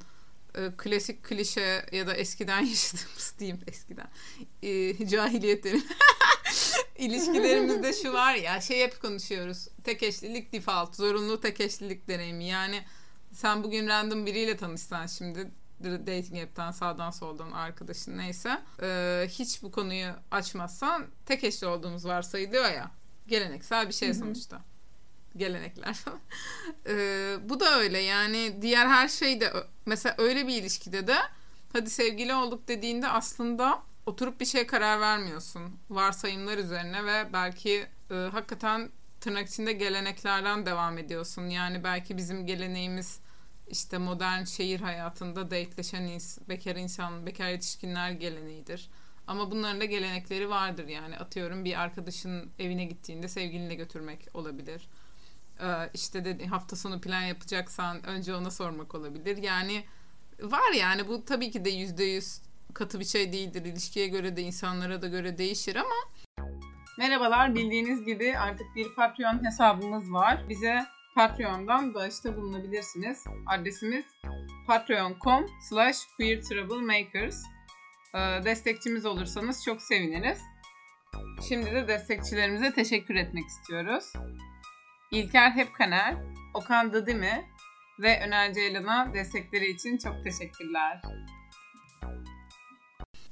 e, 0.55 0.71
klasik 0.77 1.23
klişe 1.23 1.85
ya 1.91 2.07
da 2.07 2.13
eskiden 2.13 2.61
yaşadığımız 2.65 3.35
diyeyim 3.39 3.59
eskiden 3.67 4.07
e, 4.63 5.07
cahiliyet 5.07 5.63
dönemi 5.63 5.83
ilişkilerimizde 6.97 7.93
şu 7.93 8.13
var 8.13 8.35
ya 8.35 8.61
şey 8.61 8.83
hep 8.83 9.01
konuşuyoruz 9.01 9.67
tek 9.83 10.03
eşlilik 10.03 10.53
default 10.53 10.95
zorunlu 10.95 11.41
tek 11.41 11.59
eşlilik 11.59 12.07
deneyimi 12.07 12.45
yani 12.45 12.83
sen 13.33 13.63
bugün 13.63 13.87
random 13.87 14.25
biriyle 14.25 14.57
tanışsan 14.57 15.07
şimdi 15.07 15.51
dating 15.83 16.43
app'ten 16.43 16.71
sağdan 16.71 17.11
soldan 17.11 17.51
arkadaşın 17.51 18.17
neyse 18.17 18.61
e, 18.81 19.25
hiç 19.29 19.63
bu 19.63 19.71
konuyu 19.71 20.11
açmazsan 20.31 21.05
tek 21.25 21.43
eşli 21.43 21.67
olduğumuz 21.67 22.05
varsayılıyor 22.05 22.71
ya 22.71 22.91
geleneksel 23.27 23.87
bir 23.87 23.93
şey 23.93 24.09
Hı 24.09 24.13
hı. 24.13 24.17
sonuçta 24.17 24.61
gelenekler. 25.37 25.97
Ee, 26.87 27.37
bu 27.49 27.59
da 27.59 27.79
öyle 27.79 27.99
yani 27.99 28.61
diğer 28.61 28.87
her 28.87 29.07
şey 29.07 29.41
de 29.41 29.53
mesela 29.85 30.15
öyle 30.17 30.47
bir 30.47 30.61
ilişkide 30.61 31.07
de 31.07 31.15
hadi 31.73 31.89
sevgili 31.89 32.33
olduk 32.33 32.67
dediğinde 32.67 33.07
aslında 33.07 33.83
oturup 34.05 34.39
bir 34.39 34.45
şeye 34.45 34.67
karar 34.67 34.99
vermiyorsun. 35.01 35.79
Varsayımlar 35.89 36.57
üzerine 36.57 37.05
ve 37.05 37.33
belki 37.33 37.87
e, 38.11 38.15
hakikaten 38.15 38.89
tırnak 39.21 39.47
içinde 39.47 39.73
geleneklerden 39.73 40.65
devam 40.65 40.97
ediyorsun. 40.97 41.47
Yani 41.47 41.83
belki 41.83 42.17
bizim 42.17 42.45
geleneğimiz 42.45 43.19
işte 43.69 43.97
modern 43.97 44.43
şehir 44.43 44.79
hayatında 44.79 45.51
dateleşen 45.51 46.03
ins- 46.03 46.49
bekar 46.49 46.75
insan, 46.75 47.25
bekar 47.25 47.49
yetişkinler 47.49 48.11
geleneğidir. 48.11 48.89
Ama 49.27 49.51
bunların 49.51 49.81
da 49.81 49.85
gelenekleri 49.85 50.49
vardır 50.49 50.87
yani. 50.87 51.17
Atıyorum 51.17 51.65
bir 51.65 51.81
arkadaşın 51.81 52.51
evine 52.59 52.85
gittiğinde 52.85 53.27
sevgilinle 53.27 53.75
götürmek 53.75 54.27
olabilir. 54.33 54.89
Ee, 55.61 55.89
işte 55.93 56.25
dedi 56.25 56.45
hafta 56.45 56.75
sonu 56.75 57.01
plan 57.01 57.21
yapacaksan 57.21 58.05
önce 58.05 58.35
ona 58.35 58.51
sormak 58.51 58.95
olabilir. 58.95 59.37
Yani 59.37 59.83
var 60.41 60.71
yani 60.79 61.07
bu 61.07 61.25
tabii 61.25 61.51
ki 61.51 61.65
de 61.65 61.69
yüzde 61.69 62.03
yüz 62.03 62.41
katı 62.73 62.99
bir 62.99 63.05
şey 63.05 63.33
değildir. 63.33 63.65
İlişkiye 63.65 64.07
göre 64.07 64.35
de 64.35 64.41
insanlara 64.41 65.01
da 65.01 65.07
göre 65.07 65.37
değişir 65.37 65.75
ama 65.75 65.95
Merhabalar, 66.97 67.55
bildiğiniz 67.55 68.05
gibi 68.05 68.37
artık 68.37 68.75
bir 68.75 68.95
Patreon 68.95 69.45
hesabımız 69.45 70.13
var. 70.13 70.49
Bize 70.49 70.85
Patreon'dan 71.15 71.93
bağışta 71.93 72.35
bulunabilirsiniz. 72.37 73.23
Adresimiz 73.47 74.05
patreon.com 74.67 75.45
slash 75.69 75.97
queertroublemakers. 76.17 77.43
Ee, 78.15 78.19
Destekçimiz 78.45 79.05
olursanız 79.05 79.63
çok 79.65 79.81
seviniriz. 79.81 80.39
Şimdi 81.47 81.71
de 81.71 81.87
destekçilerimize 81.87 82.73
teşekkür 82.73 83.15
etmek 83.15 83.45
istiyoruz. 83.45 84.13
İlker 85.11 85.51
Hepkaner, 85.51 86.15
Okan 86.53 86.93
Dıdimi 86.93 87.49
ve 87.99 88.21
Öner 88.27 88.53
Ceylan'a 88.53 89.13
destekleri 89.13 89.69
için 89.71 89.97
çok 89.97 90.23
teşekkürler. 90.23 91.01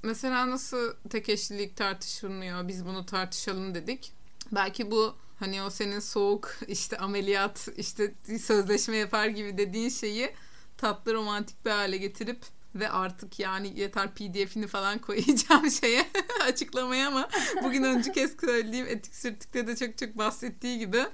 mesela 0.04 0.50
nasıl 0.50 0.94
tek 1.10 1.30
eşlilik 1.30 1.76
tartışılmıyor 1.78 2.68
biz 2.68 2.86
bunu 2.86 3.06
tartışalım 3.06 3.76
dedik. 3.76 4.14
Belki 4.52 4.92
bu 4.92 5.16
hani 5.39 5.62
o 5.62 5.70
senin 5.70 6.00
soğuk 6.00 6.58
işte 6.67 6.98
ameliyat 6.98 7.67
işte 7.77 8.13
sözleşme 8.41 8.98
yapar 8.98 9.27
gibi 9.27 9.58
dediğin 9.58 9.89
şeyi 9.89 10.34
tatlı 10.77 11.13
romantik 11.13 11.65
bir 11.65 11.72
hale 11.72 11.98
getirip 11.98 12.46
ve 12.75 12.89
artık 12.89 13.39
yani 13.39 13.79
yeter 13.79 14.13
pdf'ini 14.13 14.67
falan 14.67 15.00
koyacağım 15.01 15.72
şeye 15.72 16.06
açıklamaya 16.48 17.08
ama 17.08 17.29
bugün 17.63 17.84
önceki 17.84 18.20
kez 18.20 18.36
söylediğim 18.41 18.88
etik 18.88 19.15
sürtükte 19.15 19.67
de 19.67 19.75
çok 19.75 19.98
çok 19.98 20.17
bahsettiği 20.17 20.79
gibi 20.79 21.06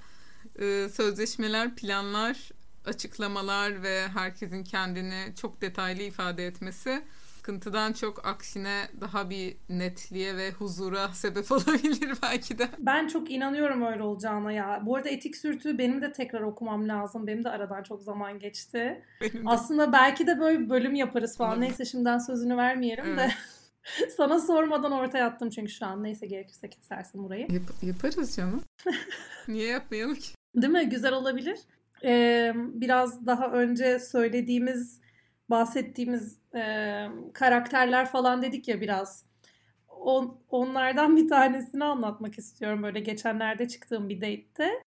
e, 0.60 0.90
sözleşmeler, 0.94 1.76
planlar, 1.76 2.52
açıklamalar 2.86 3.84
ve 3.84 4.08
herkesin 4.08 4.64
kendini 4.64 5.34
çok 5.42 5.62
detaylı 5.62 6.02
ifade 6.02 6.48
etmesi 6.48 7.04
sıkıntıdan 7.44 7.94
çok 7.94 8.26
aksine 8.26 8.82
daha 9.02 9.30
bir 9.30 9.58
netliğe 9.70 10.38
ve 10.38 10.52
huzura 10.52 11.08
sebep 11.14 11.52
olabilir 11.52 12.18
belki 12.24 12.58
de. 12.58 12.68
Ben 12.80 13.08
çok 13.08 13.32
inanıyorum 13.32 13.82
öyle 13.86 14.04
olacağına 14.04 14.52
ya. 14.52 14.82
Bu 14.86 14.96
arada 14.96 15.10
etik 15.10 15.38
sürtüğü 15.38 15.78
benim 15.78 16.02
de 16.02 16.12
tekrar 16.12 16.42
okumam 16.42 16.88
lazım. 16.88 17.28
Benim 17.28 17.44
de 17.44 17.50
aradan 17.50 17.84
çok 17.84 18.04
zaman 18.04 18.40
geçti. 18.40 19.02
Benim 19.22 19.34
de. 19.34 19.42
Aslında 19.46 19.94
belki 19.94 20.28
de 20.28 20.40
böyle 20.40 20.60
bir 20.60 20.70
bölüm 20.70 20.96
yaparız 20.96 21.38
falan. 21.38 21.52
Olur. 21.52 21.62
Neyse 21.62 21.86
şimdiden 21.86 22.18
sözünü 22.18 22.58
vermeyelim 22.58 23.18
de. 23.18 23.32
Sana 24.18 24.40
sormadan 24.40 24.92
ortaya 24.92 25.28
attım 25.28 25.50
çünkü 25.50 25.72
şu 25.72 25.86
an. 25.86 26.04
Neyse 26.04 26.26
gerekirse 26.26 26.70
kesersin 26.70 27.24
burayı. 27.24 27.48
Yap- 27.50 27.84
yaparız 27.84 28.36
canım. 28.36 28.64
Niye 29.48 29.68
yapmayalım 29.68 30.16
ki? 30.16 30.30
Değil 30.56 30.74
mi? 30.74 30.90
Güzel 30.90 31.14
olabilir. 31.14 31.60
Ee, 32.04 32.54
biraz 32.56 33.26
daha 33.26 33.52
önce 33.52 34.00
söylediğimiz, 34.00 35.00
bahsettiğimiz 35.50 36.40
e, 36.56 37.06
karakterler 37.34 38.06
falan 38.06 38.42
dedik 38.42 38.68
ya 38.68 38.82
biraz. 38.82 39.26
On, 39.88 40.42
onlardan 40.50 41.18
bir 41.18 41.30
tanesini 41.30 41.84
anlatmak 41.84 42.38
istiyorum. 42.38 42.84
Böyle 42.84 43.00
geçenlerde 43.00 43.68
çıktığım 43.68 44.10
bir 44.10 44.22
date'te. 44.22 44.84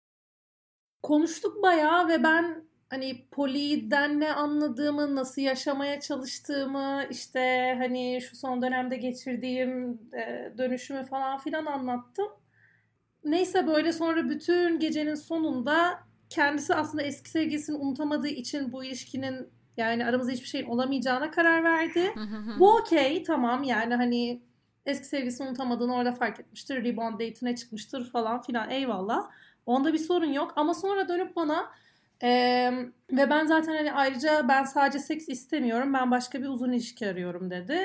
Konuştuk 1.03 1.63
bayağı 1.63 2.09
ve 2.09 2.23
ben 2.23 2.65
hani 2.91 3.27
Poli'den 3.31 4.21
ne 4.21 4.33
anladığımı, 4.33 5.17
nasıl 5.17 5.43
yaşamaya 5.43 6.01
çalıştığımı, 6.01 7.05
işte 7.11 7.75
hani 7.79 8.21
şu 8.23 8.37
son 8.37 8.63
dönemde 8.63 8.97
geçirdiğim 8.97 10.01
e, 10.15 10.53
dönüşümü 10.59 11.05
falan 11.05 11.39
filan 11.39 11.67
anlattım. 11.67 12.29
Neyse 13.25 13.67
böyle 13.67 13.93
sonra 13.93 14.29
bütün 14.29 14.79
gecenin 14.79 15.15
sonunda 15.15 16.01
kendisi 16.31 16.75
aslında 16.75 17.03
eski 17.03 17.31
sevgilisini 17.31 17.77
unutamadığı 17.77 18.29
için 18.29 18.73
bu 18.73 18.85
ilişkinin 18.85 19.49
yani 19.77 20.07
aramızda 20.07 20.33
hiçbir 20.33 20.47
şeyin 20.47 20.67
olamayacağına 20.67 21.31
karar 21.31 21.65
verdi. 21.65 22.13
Bu 22.59 22.77
okey 22.77 23.23
tamam 23.23 23.63
yani 23.63 23.95
hani 23.95 24.43
eski 24.87 25.07
sevgilisini 25.07 25.49
unutamadığını 25.49 25.95
orada 25.95 26.13
fark 26.13 26.41
etmiştir. 26.41 26.85
Rebound 26.85 27.15
date'ine 27.15 27.57
çıkmıştır 27.57 28.11
falan 28.11 28.43
filan 28.43 28.71
eyvallah. 28.71 29.31
Onda 29.67 29.93
bir 29.93 29.99
sorun 29.99 30.33
yok 30.33 30.53
ama 30.57 30.75
sonra 30.75 31.09
dönüp 31.09 31.37
bana 31.37 31.71
e, 32.23 32.29
ve 33.13 33.31
ben 33.31 33.47
zaten 33.47 33.77
hani 33.77 33.93
ayrıca 33.93 34.49
ben 34.49 34.65
sadece 34.65 34.99
seks 34.99 35.29
istemiyorum 35.29 35.95
ben 35.95 36.11
başka 36.11 36.43
bir 36.43 36.49
uzun 36.49 36.73
ilişki 36.73 37.09
arıyorum 37.09 37.51
dedi. 37.51 37.81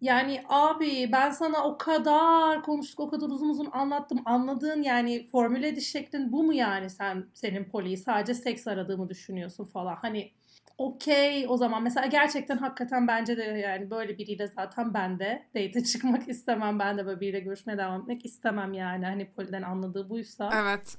Yani 0.00 0.42
abi 0.48 1.08
ben 1.12 1.30
sana 1.30 1.64
o 1.64 1.78
kadar 1.78 2.62
konuştuk, 2.62 3.00
o 3.00 3.10
kadar 3.10 3.28
uzun 3.28 3.48
uzun 3.48 3.68
anlattım. 3.72 4.22
Anladığın 4.24 4.82
yani 4.82 5.26
formüle 5.26 5.68
ediş 5.68 5.90
şeklin 5.90 6.32
bu 6.32 6.42
mu 6.42 6.52
yani 6.52 6.90
sen 6.90 7.26
senin 7.34 7.64
poliyi 7.64 7.96
sadece 7.96 8.34
seks 8.34 8.66
aradığımı 8.66 9.08
düşünüyorsun 9.08 9.64
falan. 9.64 9.96
Hani 9.96 10.32
okey 10.80 11.46
o 11.48 11.56
zaman 11.56 11.82
mesela 11.82 12.06
gerçekten 12.06 12.56
hakikaten 12.58 13.08
bence 13.08 13.36
de 13.36 13.42
yani 13.42 13.90
böyle 13.90 14.18
biriyle 14.18 14.46
zaten 14.46 14.94
ben 14.94 15.18
de 15.18 15.46
date 15.54 15.84
çıkmak 15.84 16.28
istemem. 16.34 16.78
Ben 16.78 16.98
de 16.98 17.06
böyle 17.06 17.20
biriyle 17.20 17.40
görüşmeye 17.40 17.78
devam 17.78 18.00
etmek 18.00 18.24
istemem 18.24 18.72
yani. 18.72 19.04
Hani 19.04 19.30
poliden 19.30 19.62
anladığı 19.62 20.10
buysa. 20.10 20.50
Evet. 20.54 20.96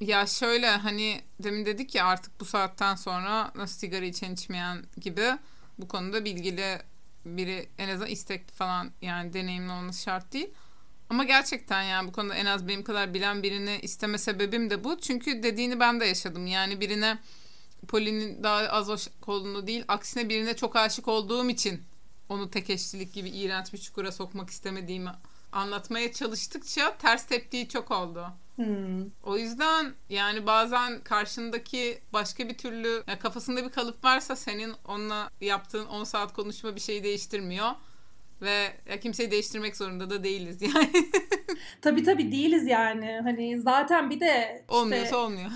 Ya 0.00 0.26
şöyle 0.26 0.66
hani 0.66 1.20
demin 1.42 1.66
dedik 1.66 1.94
ya 1.94 2.06
artık 2.06 2.40
bu 2.40 2.44
saatten 2.44 2.94
sonra 2.94 3.50
nasıl 3.54 3.78
sigara 3.78 4.04
içen 4.04 4.32
içmeyen 4.32 4.78
gibi 5.00 5.24
bu 5.78 5.88
konuda 5.88 6.24
bilgili 6.24 6.78
biri 7.24 7.68
en 7.78 7.88
azından 7.88 8.10
istekli 8.10 8.52
falan 8.52 8.90
yani 9.02 9.32
deneyimli 9.32 9.72
olması 9.72 10.02
şart 10.02 10.32
değil. 10.32 10.50
Ama 11.10 11.24
gerçekten 11.24 11.82
yani 11.82 12.08
bu 12.08 12.12
konuda 12.12 12.34
en 12.34 12.46
az 12.46 12.68
benim 12.68 12.84
kadar 12.84 13.14
bilen 13.14 13.42
birini 13.42 13.78
isteme 13.82 14.18
sebebim 14.18 14.70
de 14.70 14.84
bu. 14.84 15.00
Çünkü 15.00 15.42
dediğini 15.42 15.80
ben 15.80 16.00
de 16.00 16.04
yaşadım. 16.04 16.46
Yani 16.46 16.80
birine 16.80 17.18
Poli'nin 17.88 18.42
daha 18.42 18.58
az 18.58 18.90
aşık 18.90 19.28
olduğunu 19.28 19.66
değil 19.66 19.84
aksine 19.88 20.28
birine 20.28 20.56
çok 20.56 20.76
aşık 20.76 21.08
olduğum 21.08 21.48
için 21.48 21.82
onu 22.28 22.50
tek 22.50 22.70
eşlilik 22.70 23.12
gibi 23.12 23.28
iğrenç 23.28 23.72
bir 23.72 23.78
çukura 23.78 24.12
sokmak 24.12 24.50
istemediğimi 24.50 25.10
anlatmaya 25.52 26.12
çalıştıkça 26.12 26.96
ters 26.96 27.26
teptiği 27.26 27.68
çok 27.68 27.90
oldu. 27.90 28.26
Hmm. 28.56 29.04
O 29.22 29.38
yüzden 29.38 29.92
yani 30.10 30.46
bazen 30.46 31.00
karşındaki 31.00 31.98
başka 32.12 32.48
bir 32.48 32.58
türlü 32.58 33.02
yani 33.06 33.18
kafasında 33.18 33.64
bir 33.64 33.70
kalıp 33.70 34.04
varsa 34.04 34.36
senin 34.36 34.74
onunla 34.84 35.30
yaptığın 35.40 35.86
10 35.86 36.04
saat 36.04 36.32
konuşma 36.32 36.74
bir 36.74 36.80
şeyi 36.80 37.04
değiştirmiyor. 37.04 37.70
Ve 38.42 38.72
ya 38.88 39.00
kimseyi 39.00 39.30
değiştirmek 39.30 39.76
zorunda 39.76 40.10
da 40.10 40.24
değiliz 40.24 40.62
yani. 40.62 41.10
tabii 41.82 42.02
tabii 42.02 42.32
değiliz 42.32 42.66
yani. 42.66 43.20
Hani 43.22 43.60
zaten 43.60 44.10
bir 44.10 44.20
de 44.20 44.58
işte, 44.60 44.74
olmuyorsa 44.74 45.16
olmuyor. 45.16 45.50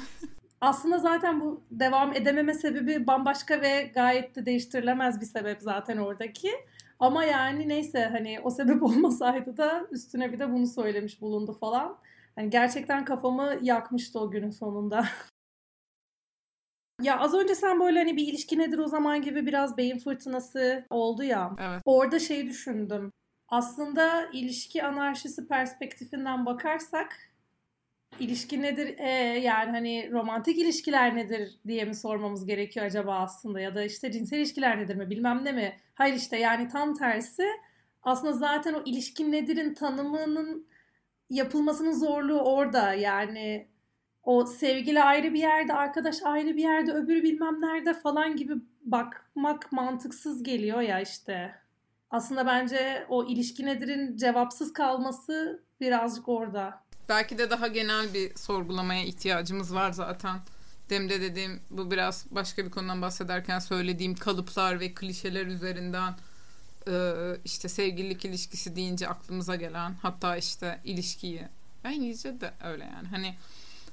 Aslında 0.62 0.99
zaten 0.99 1.40
bu 1.40 1.62
devam 1.71 2.16
edememe 2.16 2.54
sebebi 2.54 3.07
bambaşka 3.07 3.61
ve 3.61 3.90
gayet 3.95 4.37
de 4.37 4.47
değiştirilemez 4.47 5.21
bir 5.21 5.26
sebep 5.26 5.62
zaten 5.62 5.97
oradaki. 5.97 6.50
Ama 6.99 7.25
yani 7.25 7.69
neyse 7.69 8.04
hani 8.04 8.40
o 8.40 8.50
sebep 8.50 8.83
olmasaydı 8.83 9.57
da 9.57 9.87
üstüne 9.90 10.33
bir 10.33 10.38
de 10.38 10.52
bunu 10.52 10.66
söylemiş 10.66 11.21
bulundu 11.21 11.52
falan. 11.61 11.99
Yani 12.37 12.50
gerçekten 12.50 13.04
kafamı 13.04 13.59
yakmıştı 13.62 14.21
o 14.21 14.31
günün 14.31 14.50
sonunda. 14.50 15.04
ya 17.02 17.21
az 17.21 17.35
önce 17.35 17.54
sen 17.54 17.81
böyle 17.81 17.99
hani 17.99 18.16
bir 18.16 18.26
ilişki 18.26 18.59
nedir 18.59 18.78
o 18.78 18.87
zaman 18.87 19.23
gibi 19.23 19.47
biraz 19.47 19.76
beyin 19.76 19.99
fırtınası 19.99 20.87
oldu 20.90 21.23
ya. 21.23 21.57
Evet. 21.59 21.83
Orada 21.85 22.19
şey 22.19 22.47
düşündüm. 22.47 23.12
Aslında 23.49 24.26
ilişki 24.33 24.85
anarşisi 24.85 25.49
perspektifinden 25.49 26.47
bakarsak 26.47 27.33
ilişki 28.21 28.62
nedir? 28.62 28.99
E, 28.99 29.09
yani 29.38 29.71
hani 29.71 30.11
romantik 30.12 30.59
ilişkiler 30.59 31.16
nedir 31.16 31.59
diye 31.66 31.85
mi 31.85 31.95
sormamız 31.95 32.47
gerekiyor 32.47 32.87
acaba 32.87 33.19
aslında 33.19 33.61
ya 33.61 33.75
da 33.75 33.85
işte 33.85 34.12
cinsel 34.12 34.38
ilişkiler 34.38 34.78
nedir 34.78 34.97
mi 34.97 35.11
bilmem 35.11 35.45
ne 35.45 35.52
mi? 35.52 35.76
Hayır 35.95 36.14
işte 36.14 36.37
yani 36.37 36.69
tam 36.69 36.95
tersi 36.95 37.47
aslında 38.02 38.33
zaten 38.33 38.75
o 38.75 38.83
ilişki 38.85 39.33
nedir'in 39.33 39.75
tanımının 39.75 40.66
yapılmasının 41.31 41.92
zorluğu 41.92 42.40
orada 42.40 42.95
yani 42.95 43.69
o 44.23 44.47
sevgili 44.47 45.02
ayrı 45.02 45.35
bir 45.35 45.40
yerde, 45.40 45.73
arkadaş 45.73 46.23
ayrı 46.23 46.57
bir 46.57 46.62
yerde, 46.62 46.92
öbürü 46.92 47.23
bilmem 47.23 47.61
nerede 47.61 47.95
falan 47.95 48.37
gibi 48.37 48.54
bakmak 48.85 49.72
mantıksız 49.72 50.42
geliyor 50.42 50.81
ya 50.81 51.01
işte. 51.01 51.55
Aslında 52.11 52.46
bence 52.46 53.07
o 53.09 53.25
ilişki 53.25 53.66
nedir'in 53.66 54.16
cevapsız 54.16 54.72
kalması 54.72 55.62
birazcık 55.81 56.29
orada. 56.29 56.83
Belki 57.12 57.38
de 57.38 57.51
daha 57.51 57.66
genel 57.66 58.14
bir 58.14 58.37
sorgulamaya 58.37 59.05
ihtiyacımız 59.05 59.75
var 59.75 59.92
zaten. 59.92 60.40
Demde 60.90 61.20
dediğim 61.20 61.61
bu 61.70 61.90
biraz 61.90 62.27
başka 62.31 62.64
bir 62.64 62.70
konudan 62.70 63.03
bahsederken 63.03 63.59
söylediğim 63.59 64.14
kalıplar 64.14 64.81
ve 64.81 64.94
klişeler 64.94 65.46
üzerinden 65.46 66.14
işte 67.44 67.68
sevgililik 67.68 68.25
ilişkisi 68.25 68.77
deyince 68.77 69.09
aklımıza 69.09 69.57
gelen 69.57 69.94
hatta 70.03 70.37
işte 70.37 70.81
ilişkiyi 70.85 71.48
ben 71.85 71.92
İngilizce 71.92 72.40
de 72.40 72.55
öyle 72.64 72.85
yani 72.85 73.09
hani 73.09 73.37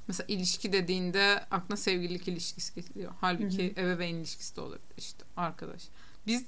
mesela 0.08 0.26
ilişki 0.28 0.74
dediğinde 0.74 1.46
aklına 1.52 1.78
sevgililik 1.78 2.28
ilişkisi 2.28 2.76
geliyor. 2.76 3.12
Halbuki 3.22 3.76
hı 3.76 3.82
hı. 3.82 3.86
ebeveyn 3.86 4.16
ilişkisi 4.16 4.56
de 4.56 4.62
olabilir 4.62 4.96
işte 4.98 5.26
arkadaş. 5.38 5.82
Biz 6.28 6.46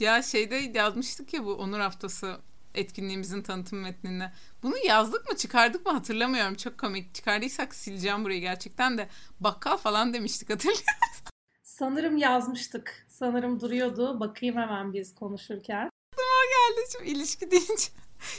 ya 0.00 0.22
şeyde 0.22 0.56
yazmıştık 0.56 1.34
ya 1.34 1.44
bu 1.44 1.54
Onur 1.54 1.80
Haftası 1.80 2.38
etkinliğimizin 2.78 3.42
tanıtım 3.42 3.80
metninde. 3.80 4.32
Bunu 4.62 4.76
yazdık 4.86 5.28
mı 5.28 5.36
çıkardık 5.36 5.86
mı 5.86 5.92
hatırlamıyorum. 5.92 6.54
Çok 6.54 6.78
komik. 6.78 7.14
Çıkardıysak 7.14 7.74
sileceğim 7.74 8.24
burayı 8.24 8.40
gerçekten 8.40 8.98
de. 8.98 9.08
Bakkal 9.40 9.76
falan 9.76 10.14
demiştik 10.14 10.50
hatırlıyor 10.50 10.82
Sanırım 11.62 12.16
yazmıştık. 12.16 13.06
Sanırım 13.08 13.60
duruyordu. 13.60 14.20
Bakayım 14.20 14.56
hemen 14.56 14.92
biz 14.92 15.14
konuşurken. 15.14 15.90
Aklıma 16.12 16.44
geldi 16.50 16.86
şimdi 16.92 17.10
ilişki 17.10 17.50
deyince. 17.50 17.88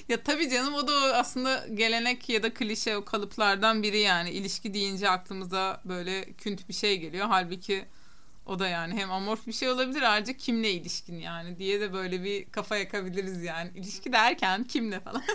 ya 0.10 0.24
tabii 0.24 0.50
canım 0.50 0.74
o 0.74 0.88
da 0.88 0.94
aslında 0.94 1.68
gelenek 1.74 2.30
ya 2.30 2.44
da 2.44 2.54
klişe 2.54 2.98
o 2.98 3.06
kalıplardan 3.06 3.84
biri 3.84 4.00
yani. 4.00 4.30
ilişki 4.30 4.74
deyince 4.74 5.10
aklımıza 5.10 5.82
böyle 5.86 6.34
künt 6.34 6.70
bir 6.70 6.74
şey 6.74 7.00
geliyor. 7.00 7.28
Halbuki 7.30 7.86
o 8.50 8.60
da 8.60 8.68
yani 8.68 8.96
hem 8.96 9.12
amorf 9.12 9.48
bir 9.48 9.52
şey 9.52 9.70
olabilir 9.70 10.02
ayrıca 10.02 10.34
kimle 10.34 10.72
ilişkin 10.72 11.20
yani 11.20 11.58
diye 11.58 11.82
de 11.82 11.94
böyle 11.94 12.24
bir 12.24 12.46
kafa 12.46 12.78
yakabiliriz 12.78 13.44
yani. 13.44 13.70
İlişki 13.76 14.14
derken 14.14 14.64
kimle 14.64 15.00
falan. 15.00 15.22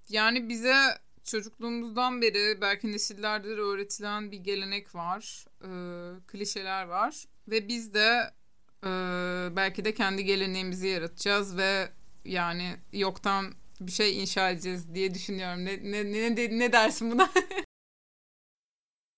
Yani 0.09 0.48
bize 0.48 0.75
çocukluğumuzdan 1.24 2.22
beri 2.22 2.61
belki 2.61 2.92
nesillerdir 2.92 3.58
öğretilen 3.58 4.32
bir 4.32 4.38
gelenek 4.38 4.94
var. 4.94 5.44
E, 5.62 5.70
klişeler 6.26 6.85
var. 6.85 7.24
Ve 7.48 7.68
biz 7.68 7.94
de 7.94 8.30
e, 8.85 8.90
belki 9.56 9.85
de 9.85 9.94
kendi 9.94 10.24
geleneğimizi 10.24 10.88
yaratacağız 10.88 11.56
ve 11.56 11.88
yani 12.24 12.76
yoktan 12.92 13.54
bir 13.80 13.92
şey 13.92 14.22
inşa 14.22 14.50
edeceğiz 14.50 14.94
diye 14.94 15.14
düşünüyorum. 15.14 15.64
Ne 15.64 15.92
ne 15.92 16.35
ne, 16.35 16.58
ne 16.58 16.72
dersin 16.72 17.11
buna? 17.11 17.28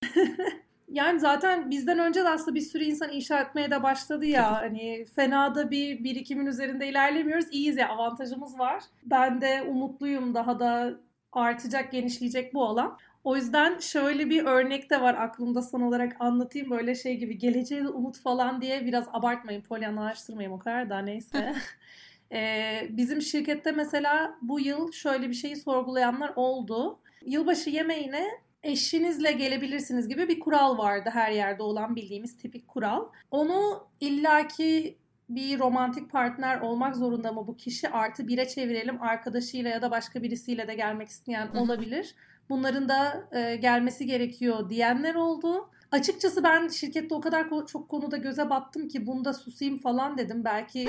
yani 0.89 1.19
zaten 1.19 1.69
bizden 1.69 1.99
önce 1.99 2.23
de 2.23 2.29
aslında 2.29 2.55
bir 2.55 2.61
sürü 2.61 2.83
insan 2.83 3.11
inşa 3.11 3.41
etmeye 3.41 3.71
de 3.71 3.83
başladı 3.83 4.25
ya. 4.25 4.51
Hani 4.61 5.05
fena 5.15 5.55
da 5.55 5.71
bir 5.71 6.03
birikimin 6.03 6.45
üzerinde 6.45 6.87
ilerlemiyoruz. 6.87 7.45
İyiyiz 7.51 7.77
ya 7.77 7.89
avantajımız 7.89 8.59
var. 8.59 8.83
Ben 9.03 9.41
de 9.41 9.63
umutluyum 9.63 10.33
daha 10.33 10.59
da 10.59 10.99
artacak, 11.37 11.91
genişleyecek 11.91 12.53
bu 12.53 12.65
alan. 12.65 12.97
O 13.23 13.35
yüzden 13.35 13.79
şöyle 13.79 14.29
bir 14.29 14.45
örnek 14.45 14.89
de 14.89 15.01
var 15.01 15.13
aklımda 15.13 15.61
son 15.61 15.81
olarak 15.81 16.15
anlatayım. 16.19 16.69
Böyle 16.69 16.95
şey 16.95 17.17
gibi 17.17 17.37
geleceğe 17.37 17.87
umut 17.87 18.19
falan 18.19 18.61
diye 18.61 18.85
biraz 18.85 19.05
abartmayın, 19.13 19.61
polyanlaştırmayın 19.61 20.51
o 20.51 20.59
kadar 20.59 20.89
da 20.89 20.99
neyse. 20.99 21.55
ee, 22.31 22.87
bizim 22.89 23.21
şirkette 23.21 23.71
mesela 23.71 24.35
bu 24.41 24.59
yıl 24.59 24.91
şöyle 24.91 25.29
bir 25.29 25.33
şeyi 25.33 25.55
sorgulayanlar 25.55 26.33
oldu. 26.35 26.99
Yılbaşı 27.25 27.69
yemeğine 27.69 28.27
eşinizle 28.63 29.31
gelebilirsiniz 29.31 30.07
gibi 30.07 30.27
bir 30.27 30.39
kural 30.39 30.77
vardı 30.77 31.09
her 31.13 31.31
yerde 31.31 31.63
olan 31.63 31.95
bildiğimiz 31.95 32.37
tipik 32.37 32.67
kural. 32.67 33.07
Onu 33.31 33.87
illaki 33.99 34.97
bir 35.29 35.59
romantik 35.59 36.11
partner 36.11 36.61
olmak 36.61 36.95
zorunda 36.95 37.31
mı 37.31 37.47
bu 37.47 37.57
kişi? 37.57 37.89
Artı 37.89 38.27
bire 38.27 38.47
çevirelim 38.47 39.01
arkadaşıyla 39.01 39.69
ya 39.69 39.81
da 39.81 39.91
başka 39.91 40.23
birisiyle 40.23 40.67
de 40.67 40.75
gelmek 40.75 41.07
isteyen 41.07 41.47
olabilir. 41.47 42.15
Bunların 42.49 42.89
da 42.89 43.27
e, 43.31 43.55
gelmesi 43.55 44.05
gerekiyor 44.05 44.69
diyenler 44.69 45.15
oldu. 45.15 45.69
Açıkçası 45.91 46.43
ben 46.43 46.67
şirkette 46.67 47.15
o 47.15 47.21
kadar 47.21 47.47
çok 47.67 47.89
konuda 47.89 48.17
göze 48.17 48.49
battım 48.49 48.87
ki 48.87 49.07
bunda 49.07 49.33
susayım 49.33 49.77
falan 49.77 50.17
dedim. 50.17 50.43
Belki 50.45 50.87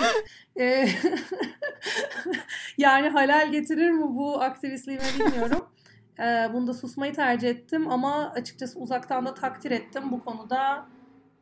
e, 0.61 0.89
yani 2.79 3.09
halal 3.09 3.53
getirir 3.53 3.91
mi 3.91 4.03
bu 4.03 4.43
aktivistliğime 4.43 5.05
bilmiyorum. 5.19 5.69
E, 6.19 6.53
bunda 6.53 6.75
susmayı 6.75 7.15
tercih 7.15 7.49
ettim 7.49 7.91
ama 7.91 8.31
açıkçası 8.31 8.79
uzaktan 8.79 9.27
da 9.27 9.35
takdir 9.35 9.71
ettim 9.71 10.03
bu 10.11 10.25
konuda 10.25 10.87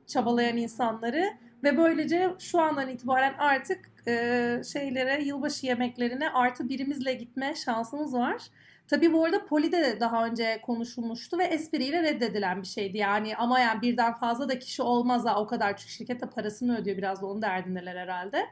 çabalayan 0.06 0.56
insanları. 0.56 1.43
Ve 1.64 1.76
böylece 1.78 2.30
şu 2.38 2.60
andan 2.60 2.88
itibaren 2.88 3.34
artık 3.38 3.90
e, 4.06 4.62
şeylere, 4.72 5.22
yılbaşı 5.24 5.66
yemeklerine 5.66 6.30
artı 6.30 6.68
birimizle 6.68 7.14
gitme 7.14 7.54
şansımız 7.54 8.14
var. 8.14 8.42
Tabii 8.88 9.12
bu 9.12 9.24
arada 9.24 9.44
Poli'de 9.44 9.82
de 9.82 10.00
daha 10.00 10.26
önce 10.26 10.60
konuşulmuştu 10.62 11.38
ve 11.38 11.44
espriyle 11.44 12.02
reddedilen 12.02 12.62
bir 12.62 12.66
şeydi. 12.66 12.98
Yani 12.98 13.36
ama 13.36 13.60
yani 13.60 13.82
birden 13.82 14.14
fazla 14.14 14.48
da 14.48 14.58
kişi 14.58 14.82
olmaz 14.82 15.24
ha 15.24 15.40
o 15.40 15.46
kadar 15.46 15.76
çünkü 15.76 15.92
şirket 15.92 16.22
de 16.22 16.30
parasını 16.30 16.78
ödüyor 16.78 16.96
biraz 16.96 17.22
da 17.22 17.26
onun 17.26 17.42
derdindeler 17.42 17.96
herhalde. 17.96 18.46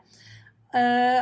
Ee, 0.74 0.78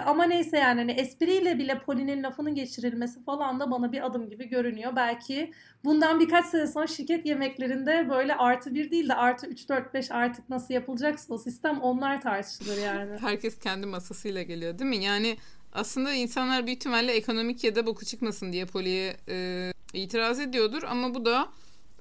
ama 0.07 0.25
neyse 0.25 0.59
yani 0.59 0.81
hani 0.81 0.93
espriyle 0.93 1.59
bile 1.59 1.79
Poli'nin 1.79 2.23
lafının 2.23 2.55
geçirilmesi 2.55 3.25
falan 3.25 3.61
da 3.61 3.71
bana 3.71 3.93
bir 3.93 4.07
adım 4.07 4.31
gibi 4.31 4.49
görünüyor. 4.49 4.93
Belki 4.97 5.53
bundan 5.85 6.21
birkaç 6.21 6.47
sene 6.47 6.67
sonra 6.67 6.87
şirket 6.87 7.27
yemeklerinde 7.27 8.07
böyle 8.11 8.35
artı 8.35 8.75
bir 8.75 8.91
değil 8.91 9.09
de 9.09 9.15
artı 9.15 9.47
3, 9.47 9.69
4, 9.69 9.95
5 9.95 10.11
artık 10.11 10.51
nasıl 10.51 10.75
yapılacaksa 10.75 11.35
o 11.35 11.39
sistem 11.39 11.81
onlar 11.81 12.21
tartışılır 12.21 12.79
yani. 12.79 13.19
Herkes 13.21 13.59
kendi 13.59 13.87
masasıyla 13.87 14.43
geliyor 14.43 14.79
değil 14.79 14.91
mi? 14.91 15.05
Yani 15.05 15.37
aslında 15.73 16.13
insanlar 16.13 16.67
büyük 16.67 16.79
ihtimalle 16.79 17.13
ekonomik 17.13 17.65
ya 17.65 17.75
da 17.75 17.87
boku 17.87 18.05
çıkmasın 18.05 18.53
diye 18.53 18.67
Poli'ye 18.67 19.17
e, 19.29 19.73
itiraz 19.93 20.41
ediyordur 20.41 20.83
ama 20.83 21.15
bu 21.15 21.25
da 21.25 21.49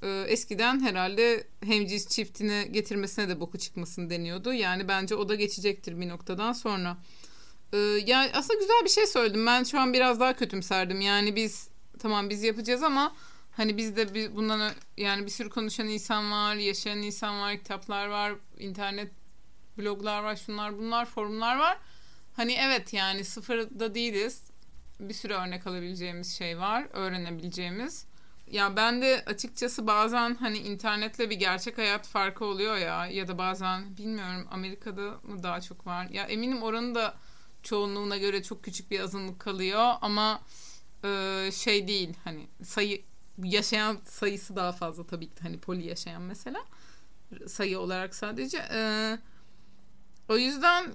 e, 0.02 0.24
eskiden 0.28 0.80
herhalde 0.80 1.44
hemciz 1.66 2.08
çiftine 2.08 2.64
getirmesine 2.72 3.30
de 3.30 3.40
boku 3.40 3.58
çıkmasın 3.58 4.10
deniyordu. 4.10 4.54
Yani 4.54 4.88
bence 4.88 5.16
o 5.16 5.30
da 5.30 5.36
geçecektir 5.36 6.02
bir 6.02 6.10
noktadan 6.10 6.54
sonra. 6.54 6.98
E, 7.74 7.78
yani 8.06 8.32
aslında 8.34 8.60
güzel 8.60 8.82
bir 8.84 8.90
şey 8.90 9.08
söyledim. 9.08 9.46
Ben 9.46 9.64
şu 9.64 9.80
an 9.80 9.94
biraz 9.94 10.20
daha 10.20 10.36
kötümserdim. 10.36 11.02
Yani 11.02 11.36
biz 11.36 11.70
tamam 12.00 12.30
biz 12.30 12.44
yapacağız 12.44 12.84
ama 12.84 13.16
hani 13.52 13.78
bizde 13.78 14.14
bir, 14.14 14.36
bundan 14.36 14.72
yani 14.98 15.26
bir 15.26 15.32
sürü 15.32 15.50
konuşan 15.50 15.88
insan 15.88 16.32
var, 16.32 16.56
yaşayan 16.56 17.02
insan 17.02 17.42
var, 17.42 17.58
kitaplar 17.58 18.08
var, 18.08 18.34
internet 18.58 19.12
bloglar 19.78 20.24
var, 20.24 20.36
şunlar 20.36 20.78
bunlar, 20.78 21.06
forumlar 21.06 21.58
var 21.58 21.78
Hani 22.40 22.54
evet 22.54 22.94
yani 22.94 23.24
sıfırda 23.24 23.96
değiliz. 23.96 24.44
Bir 25.00 25.14
sürü 25.14 25.34
örnek 25.34 25.68
alabileceğimiz 25.68 26.38
şey 26.38 26.60
var. 26.60 26.88
Öğrenebileceğimiz. 26.94 28.06
Ya 28.52 28.76
ben 28.76 29.02
de 29.02 29.24
açıkçası 29.26 29.88
bazen 29.88 30.36
hani 30.36 30.58
internetle 30.58 31.30
bir 31.30 31.36
gerçek 31.36 31.78
hayat 31.78 32.08
farkı 32.08 32.46
oluyor 32.46 32.78
ya 32.78 33.08
ya 33.08 33.28
da 33.28 33.38
bazen 33.38 33.98
bilmiyorum 33.98 34.48
Amerika'da 34.52 35.02
mı 35.02 35.44
daha 35.44 35.62
çok 35.62 35.88
var. 35.88 36.08
Ya 36.10 36.24
eminim 36.24 36.64
oranın 36.64 36.96
da 36.96 37.14
çoğunluğuna 37.64 38.18
göre 38.18 38.44
çok 38.44 38.64
küçük 38.64 38.92
bir 38.92 39.00
azınlık 39.00 39.40
kalıyor 39.40 39.94
ama 40.02 40.42
e, 41.04 41.50
şey 41.54 41.88
değil 41.88 42.14
hani 42.24 42.48
sayı 42.64 43.02
yaşayan 43.44 43.98
sayısı 44.06 44.56
daha 44.56 44.72
fazla 44.72 45.08
tabii 45.08 45.28
ki 45.28 45.42
hani 45.42 45.60
poli 45.60 45.88
yaşayan 45.88 46.22
mesela 46.22 46.66
sayı 47.48 47.80
olarak 47.80 48.16
sadece. 48.16 48.58
E, 48.72 49.18
o 50.30 50.38
yüzden 50.38 50.94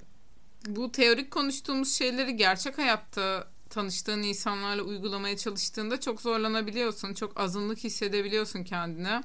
bu 0.66 0.92
teorik 0.92 1.30
konuştuğumuz 1.30 1.92
şeyleri 1.92 2.36
gerçek 2.36 2.78
hayatta 2.78 3.48
tanıştığın 3.70 4.22
insanlarla 4.22 4.82
uygulamaya 4.82 5.36
çalıştığında 5.36 6.00
çok 6.00 6.20
zorlanabiliyorsun. 6.20 7.14
Çok 7.14 7.40
azınlık 7.40 7.78
hissedebiliyorsun 7.78 8.64
kendine. 8.64 9.22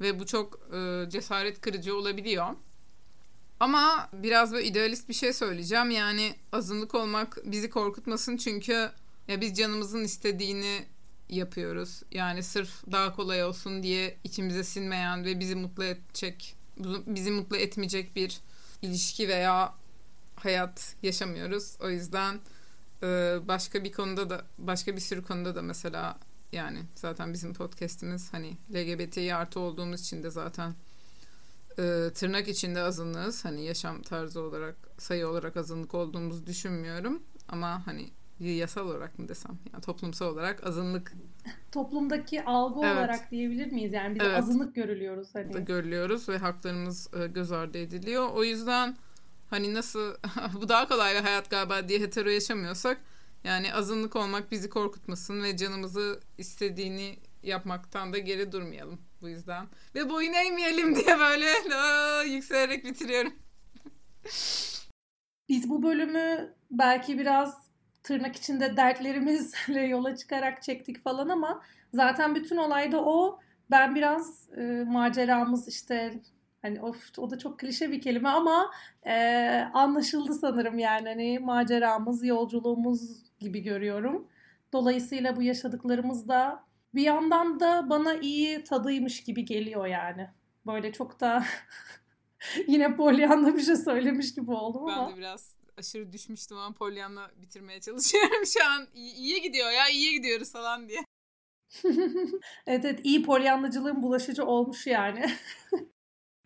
Ve 0.00 0.20
bu 0.20 0.26
çok 0.26 0.60
e, 0.74 1.10
cesaret 1.10 1.60
kırıcı 1.60 1.96
olabiliyor. 1.96 2.46
Ama 3.60 4.08
biraz 4.12 4.52
böyle 4.52 4.66
idealist 4.66 5.08
bir 5.08 5.14
şey 5.14 5.32
söyleyeceğim. 5.32 5.90
Yani 5.90 6.34
azınlık 6.52 6.94
olmak 6.94 7.38
bizi 7.44 7.70
korkutmasın 7.70 8.36
çünkü 8.36 8.90
ya 9.28 9.40
biz 9.40 9.56
canımızın 9.56 10.04
istediğini 10.04 10.84
yapıyoruz. 11.28 12.02
Yani 12.12 12.42
sırf 12.42 12.70
daha 12.92 13.12
kolay 13.16 13.44
olsun 13.44 13.82
diye 13.82 14.16
içimize 14.24 14.64
sinmeyen 14.64 15.24
ve 15.24 15.40
bizi 15.40 15.54
mutlu 15.54 15.84
edecek, 15.84 16.56
bizi 17.06 17.30
mutlu 17.30 17.56
etmeyecek 17.56 18.16
bir 18.16 18.40
ilişki 18.82 19.28
veya 19.28 19.74
hayat 20.36 20.94
yaşamıyoruz. 21.02 21.76
O 21.80 21.90
yüzden 21.90 22.40
e, 23.02 23.38
başka 23.48 23.84
bir 23.84 23.92
konuda 23.92 24.30
da 24.30 24.44
başka 24.58 24.96
bir 24.96 25.00
sürü 25.00 25.22
konuda 25.22 25.54
da 25.54 25.62
mesela 25.62 26.18
yani 26.52 26.82
zaten 26.94 27.32
bizim 27.32 27.54
podcast'imiz 27.54 28.32
hani 28.32 28.56
LGBTİ 28.74 29.34
artı 29.34 29.60
olduğumuz 29.60 30.00
için 30.00 30.22
de 30.22 30.30
zaten 30.30 30.74
e, 31.78 32.10
tırnak 32.14 32.48
içinde 32.48 32.82
azınlığız. 32.82 33.44
Hani 33.44 33.64
yaşam 33.64 34.02
tarzı 34.02 34.40
olarak 34.40 34.76
sayı 34.98 35.28
olarak 35.28 35.56
azınlık 35.56 35.94
olduğumuzu 35.94 36.46
düşünmüyorum. 36.46 37.22
Ama 37.48 37.86
hani 37.86 38.10
yasal 38.40 38.88
olarak 38.88 39.18
mı 39.18 39.28
desem 39.28 39.58
yani 39.72 39.82
toplumsal 39.82 40.26
olarak 40.26 40.66
azınlık 40.66 41.12
toplumdaki 41.72 42.44
algı 42.44 42.80
evet. 42.86 42.96
olarak 42.96 43.30
diyebilir 43.30 43.72
miyiz 43.72 43.92
yani 43.92 44.14
biz 44.14 44.26
evet. 44.26 44.38
azınlık 44.38 44.74
görülüyoruz 44.74 45.28
hani 45.32 45.64
görülüyoruz 45.64 46.28
ve 46.28 46.38
haklarımız 46.38 47.10
e, 47.14 47.26
göz 47.26 47.52
ardı 47.52 47.78
ediliyor 47.78 48.28
o 48.34 48.44
yüzden 48.44 48.96
hani 49.50 49.74
nasıl 49.74 50.14
bu 50.60 50.68
daha 50.68 50.88
kolay 50.88 51.14
bir 51.14 51.20
hayat 51.20 51.50
galiba 51.50 51.88
diye 51.88 52.00
hetero 52.00 52.28
yaşamıyorsak 52.28 53.00
yani 53.44 53.74
azınlık 53.74 54.16
olmak 54.16 54.52
bizi 54.52 54.70
korkutmasın 54.70 55.42
ve 55.42 55.56
canımızı 55.56 56.20
istediğini 56.38 57.16
yapmaktan 57.42 58.12
da 58.12 58.18
geri 58.18 58.52
durmayalım 58.52 58.98
bu 59.26 59.30
yüzden. 59.30 59.66
Ve 59.94 60.10
boyun 60.10 60.32
eğmeyelim 60.32 60.96
diye 60.96 61.18
böyle 61.18 61.46
yükselerek 62.28 62.84
bitiriyorum. 62.84 63.32
Biz 65.48 65.70
bu 65.70 65.82
bölümü 65.82 66.54
belki 66.70 67.18
biraz 67.18 67.70
tırnak 68.02 68.36
içinde 68.36 68.76
dertlerimizle 68.76 69.80
yola 69.86 70.16
çıkarak 70.16 70.62
çektik 70.62 71.04
falan 71.04 71.28
ama 71.28 71.62
zaten 71.94 72.34
bütün 72.34 72.56
olay 72.56 72.92
da 72.92 73.04
o. 73.04 73.40
Ben 73.70 73.94
biraz 73.94 74.48
e, 74.56 74.84
maceramız 74.86 75.68
işte 75.68 76.20
Hani 76.62 76.80
of 76.80 77.18
o 77.18 77.30
da 77.30 77.38
çok 77.38 77.58
klişe 77.58 77.92
bir 77.92 78.00
kelime 78.00 78.28
ama 78.28 78.70
e, 79.06 79.14
anlaşıldı 79.74 80.34
sanırım 80.34 80.78
yani 80.78 81.08
hani 81.08 81.38
maceramız, 81.38 82.24
yolculuğumuz 82.24 83.22
gibi 83.40 83.62
görüyorum. 83.62 84.28
Dolayısıyla 84.72 85.36
bu 85.36 85.42
yaşadıklarımız 85.42 86.28
da 86.28 86.65
bir 86.96 87.02
yandan 87.02 87.60
da 87.60 87.90
bana 87.90 88.14
iyi 88.14 88.64
tadıymış 88.64 89.24
gibi 89.24 89.44
geliyor 89.44 89.86
yani. 89.86 90.30
Böyle 90.66 90.92
çok 90.92 91.20
da 91.20 91.44
yine 92.66 92.96
Pollyanna 92.96 93.56
bir 93.56 93.62
şey 93.62 93.76
söylemiş 93.76 94.34
gibi 94.34 94.50
oldum 94.50 94.82
ama. 94.82 95.06
Ben 95.06 95.12
de 95.12 95.18
biraz 95.18 95.56
aşırı 95.76 96.12
düşmüştüm 96.12 96.58
ama 96.58 96.74
Pollyanna 96.74 97.30
bitirmeye 97.36 97.80
çalışıyorum 97.80 98.46
şu 98.46 98.66
an. 98.66 98.86
İyi, 98.94 99.42
gidiyor 99.42 99.70
ya 99.70 99.88
iyi 99.88 100.12
gidiyoruz 100.12 100.52
falan 100.52 100.88
diye. 100.88 101.00
evet 102.66 102.84
evet 102.84 103.00
iyi 103.04 103.22
polyanlacılığın 103.22 104.02
bulaşıcı 104.02 104.44
olmuş 104.44 104.86
yani. 104.86 105.26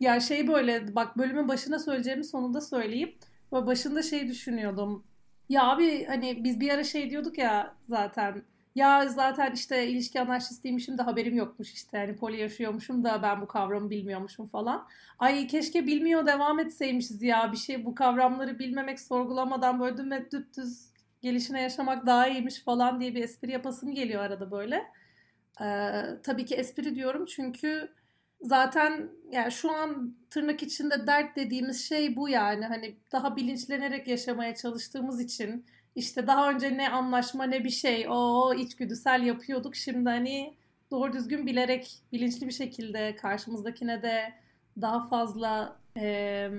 Ya 0.01 0.21
şey 0.21 0.49
böyle 0.49 0.95
bak 0.95 1.19
bölümün 1.19 1.49
başına 1.49 1.79
söyleyeceğimi 1.79 2.25
sonunda 2.25 2.61
söyleyeyim. 2.61 3.19
Ve 3.53 3.67
başında 3.67 4.03
şey 4.03 4.29
düşünüyordum. 4.29 5.07
Ya 5.49 5.69
abi 5.71 6.05
hani 6.05 6.45
biz 6.45 6.61
bir 6.61 6.71
ara 6.71 6.85
şey 6.85 7.11
diyorduk 7.11 7.39
ya 7.39 7.77
zaten. 7.89 8.45
Ya 8.75 9.09
zaten 9.09 9.53
işte 9.53 9.89
ilişki 9.89 10.21
anarşistiymişim 10.21 10.99
de 10.99 11.03
haberim 11.03 11.37
yokmuş 11.37 11.73
işte. 11.73 11.99
Yani 11.99 12.17
poli 12.17 12.41
yaşıyormuşum 12.41 13.05
da 13.05 13.23
ben 13.23 13.41
bu 13.41 13.47
kavramı 13.47 13.91
bilmiyormuşum 13.91 14.47
falan. 14.47 14.89
Ay 15.19 15.47
keşke 15.47 15.87
bilmiyor 15.87 16.27
devam 16.27 16.59
etseymişiz 16.59 17.23
ya. 17.23 17.53
Bir 17.53 17.57
şey 17.57 17.85
bu 17.85 17.95
kavramları 17.95 18.59
bilmemek 18.59 19.01
sorgulamadan 19.01 19.81
böyle 19.81 19.97
dümet 19.97 20.33
düz 20.33 20.91
gelişine 21.23 21.63
yaşamak 21.63 22.07
daha 22.07 22.29
iyiymiş 22.29 22.61
falan 22.63 23.01
diye 23.01 23.15
bir 23.15 23.23
espri 23.23 23.53
yapasım 23.53 23.95
geliyor 23.95 24.23
arada 24.23 24.51
böyle. 24.51 24.87
Ee, 25.61 26.03
tabii 26.23 26.45
ki 26.45 26.55
espri 26.55 26.95
diyorum 26.95 27.25
çünkü 27.27 27.95
zaten 28.43 29.11
yani 29.33 29.53
şu 29.53 29.73
an 29.73 30.17
tırnak 30.31 30.63
içinde 30.63 31.07
dert 31.07 31.37
dediğimiz 31.37 31.89
şey 31.89 32.17
bu 32.17 32.29
yani 32.29 32.67
hani 32.67 32.97
daha 33.13 33.37
bilinçlenerek 33.37 34.09
yaşamaya 34.09 34.55
çalıştığımız 34.55 35.21
için 35.21 35.67
işte 35.97 36.27
daha 36.27 36.51
önce 36.51 36.77
ne 36.77 36.91
anlaşma 36.91 37.45
ne 37.45 37.65
bir 37.65 37.71
şey 37.71 38.07
o 38.09 38.55
içgüdüsel 38.55 39.23
yapıyorduk 39.23 39.77
şimdi 39.77 40.09
hani 40.09 40.55
doğru 40.91 41.13
düzgün 41.13 41.47
bilerek 41.47 41.99
bilinçli 42.13 42.47
bir 42.47 42.53
şekilde 42.53 43.17
karşımızdakine 43.17 44.03
de 44.03 44.35
daha 44.81 45.09
fazla 45.09 45.77
e, 45.97 46.51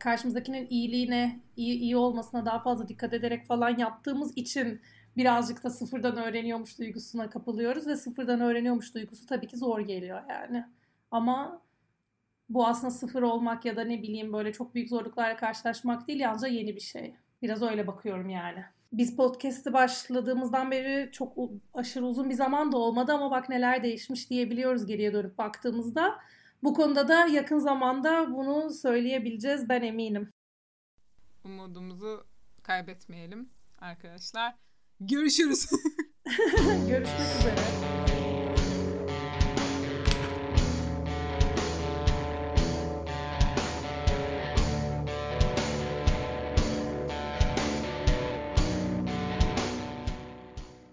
karşımızdakinin 0.00 0.66
iyiliğine 0.70 1.40
iyi, 1.56 1.78
iyi 1.78 1.96
olmasına 1.96 2.46
daha 2.46 2.60
fazla 2.62 2.88
dikkat 2.88 3.12
ederek 3.14 3.46
falan 3.46 3.78
yaptığımız 3.78 4.36
için 4.36 4.80
birazcık 5.16 5.64
da 5.64 5.70
sıfırdan 5.70 6.16
öğreniyormuş 6.16 6.78
duygusuna 6.78 7.30
kapılıyoruz 7.30 7.86
ve 7.86 7.96
sıfırdan 7.96 8.40
öğreniyormuş 8.40 8.94
duygusu 8.94 9.26
tabii 9.26 9.46
ki 9.46 9.56
zor 9.56 9.80
geliyor 9.80 10.22
yani. 10.30 10.64
Ama 11.10 11.62
Bu 12.48 12.66
aslında 12.66 12.90
sıfır 12.90 13.22
olmak 13.22 13.64
ya 13.64 13.76
da 13.76 13.84
ne 13.84 14.02
bileyim 14.02 14.32
böyle 14.32 14.52
çok 14.52 14.74
büyük 14.74 14.88
zorluklarla 14.88 15.36
karşılaşmak 15.36 16.08
değil 16.08 16.20
yalnızca 16.20 16.48
yeni 16.48 16.76
bir 16.76 16.80
şey. 16.80 17.14
Biraz 17.42 17.62
öyle 17.62 17.86
bakıyorum 17.86 18.28
yani. 18.28 18.64
Biz 18.92 19.16
podcast'i 19.16 19.72
başladığımızdan 19.72 20.70
beri 20.70 21.12
çok 21.12 21.38
aşırı 21.74 22.04
uzun 22.06 22.30
bir 22.30 22.34
zaman 22.34 22.72
da 22.72 22.76
olmadı 22.76 23.12
ama 23.12 23.30
bak 23.30 23.48
neler 23.48 23.82
değişmiş 23.82 24.30
diyebiliyoruz 24.30 24.86
geriye 24.86 25.12
dönüp 25.12 25.38
baktığımızda. 25.38 26.18
Bu 26.62 26.74
konuda 26.74 27.08
da 27.08 27.26
yakın 27.26 27.58
zamanda 27.58 28.34
bunu 28.34 28.70
söyleyebileceğiz 28.70 29.68
ben 29.68 29.82
eminim. 29.82 30.32
Umudumuzu 31.44 32.26
kaybetmeyelim 32.62 33.50
arkadaşlar. 33.78 34.54
Görüşürüz. 35.00 35.70
Görüşmek 36.88 37.20
üzere. 37.38 37.89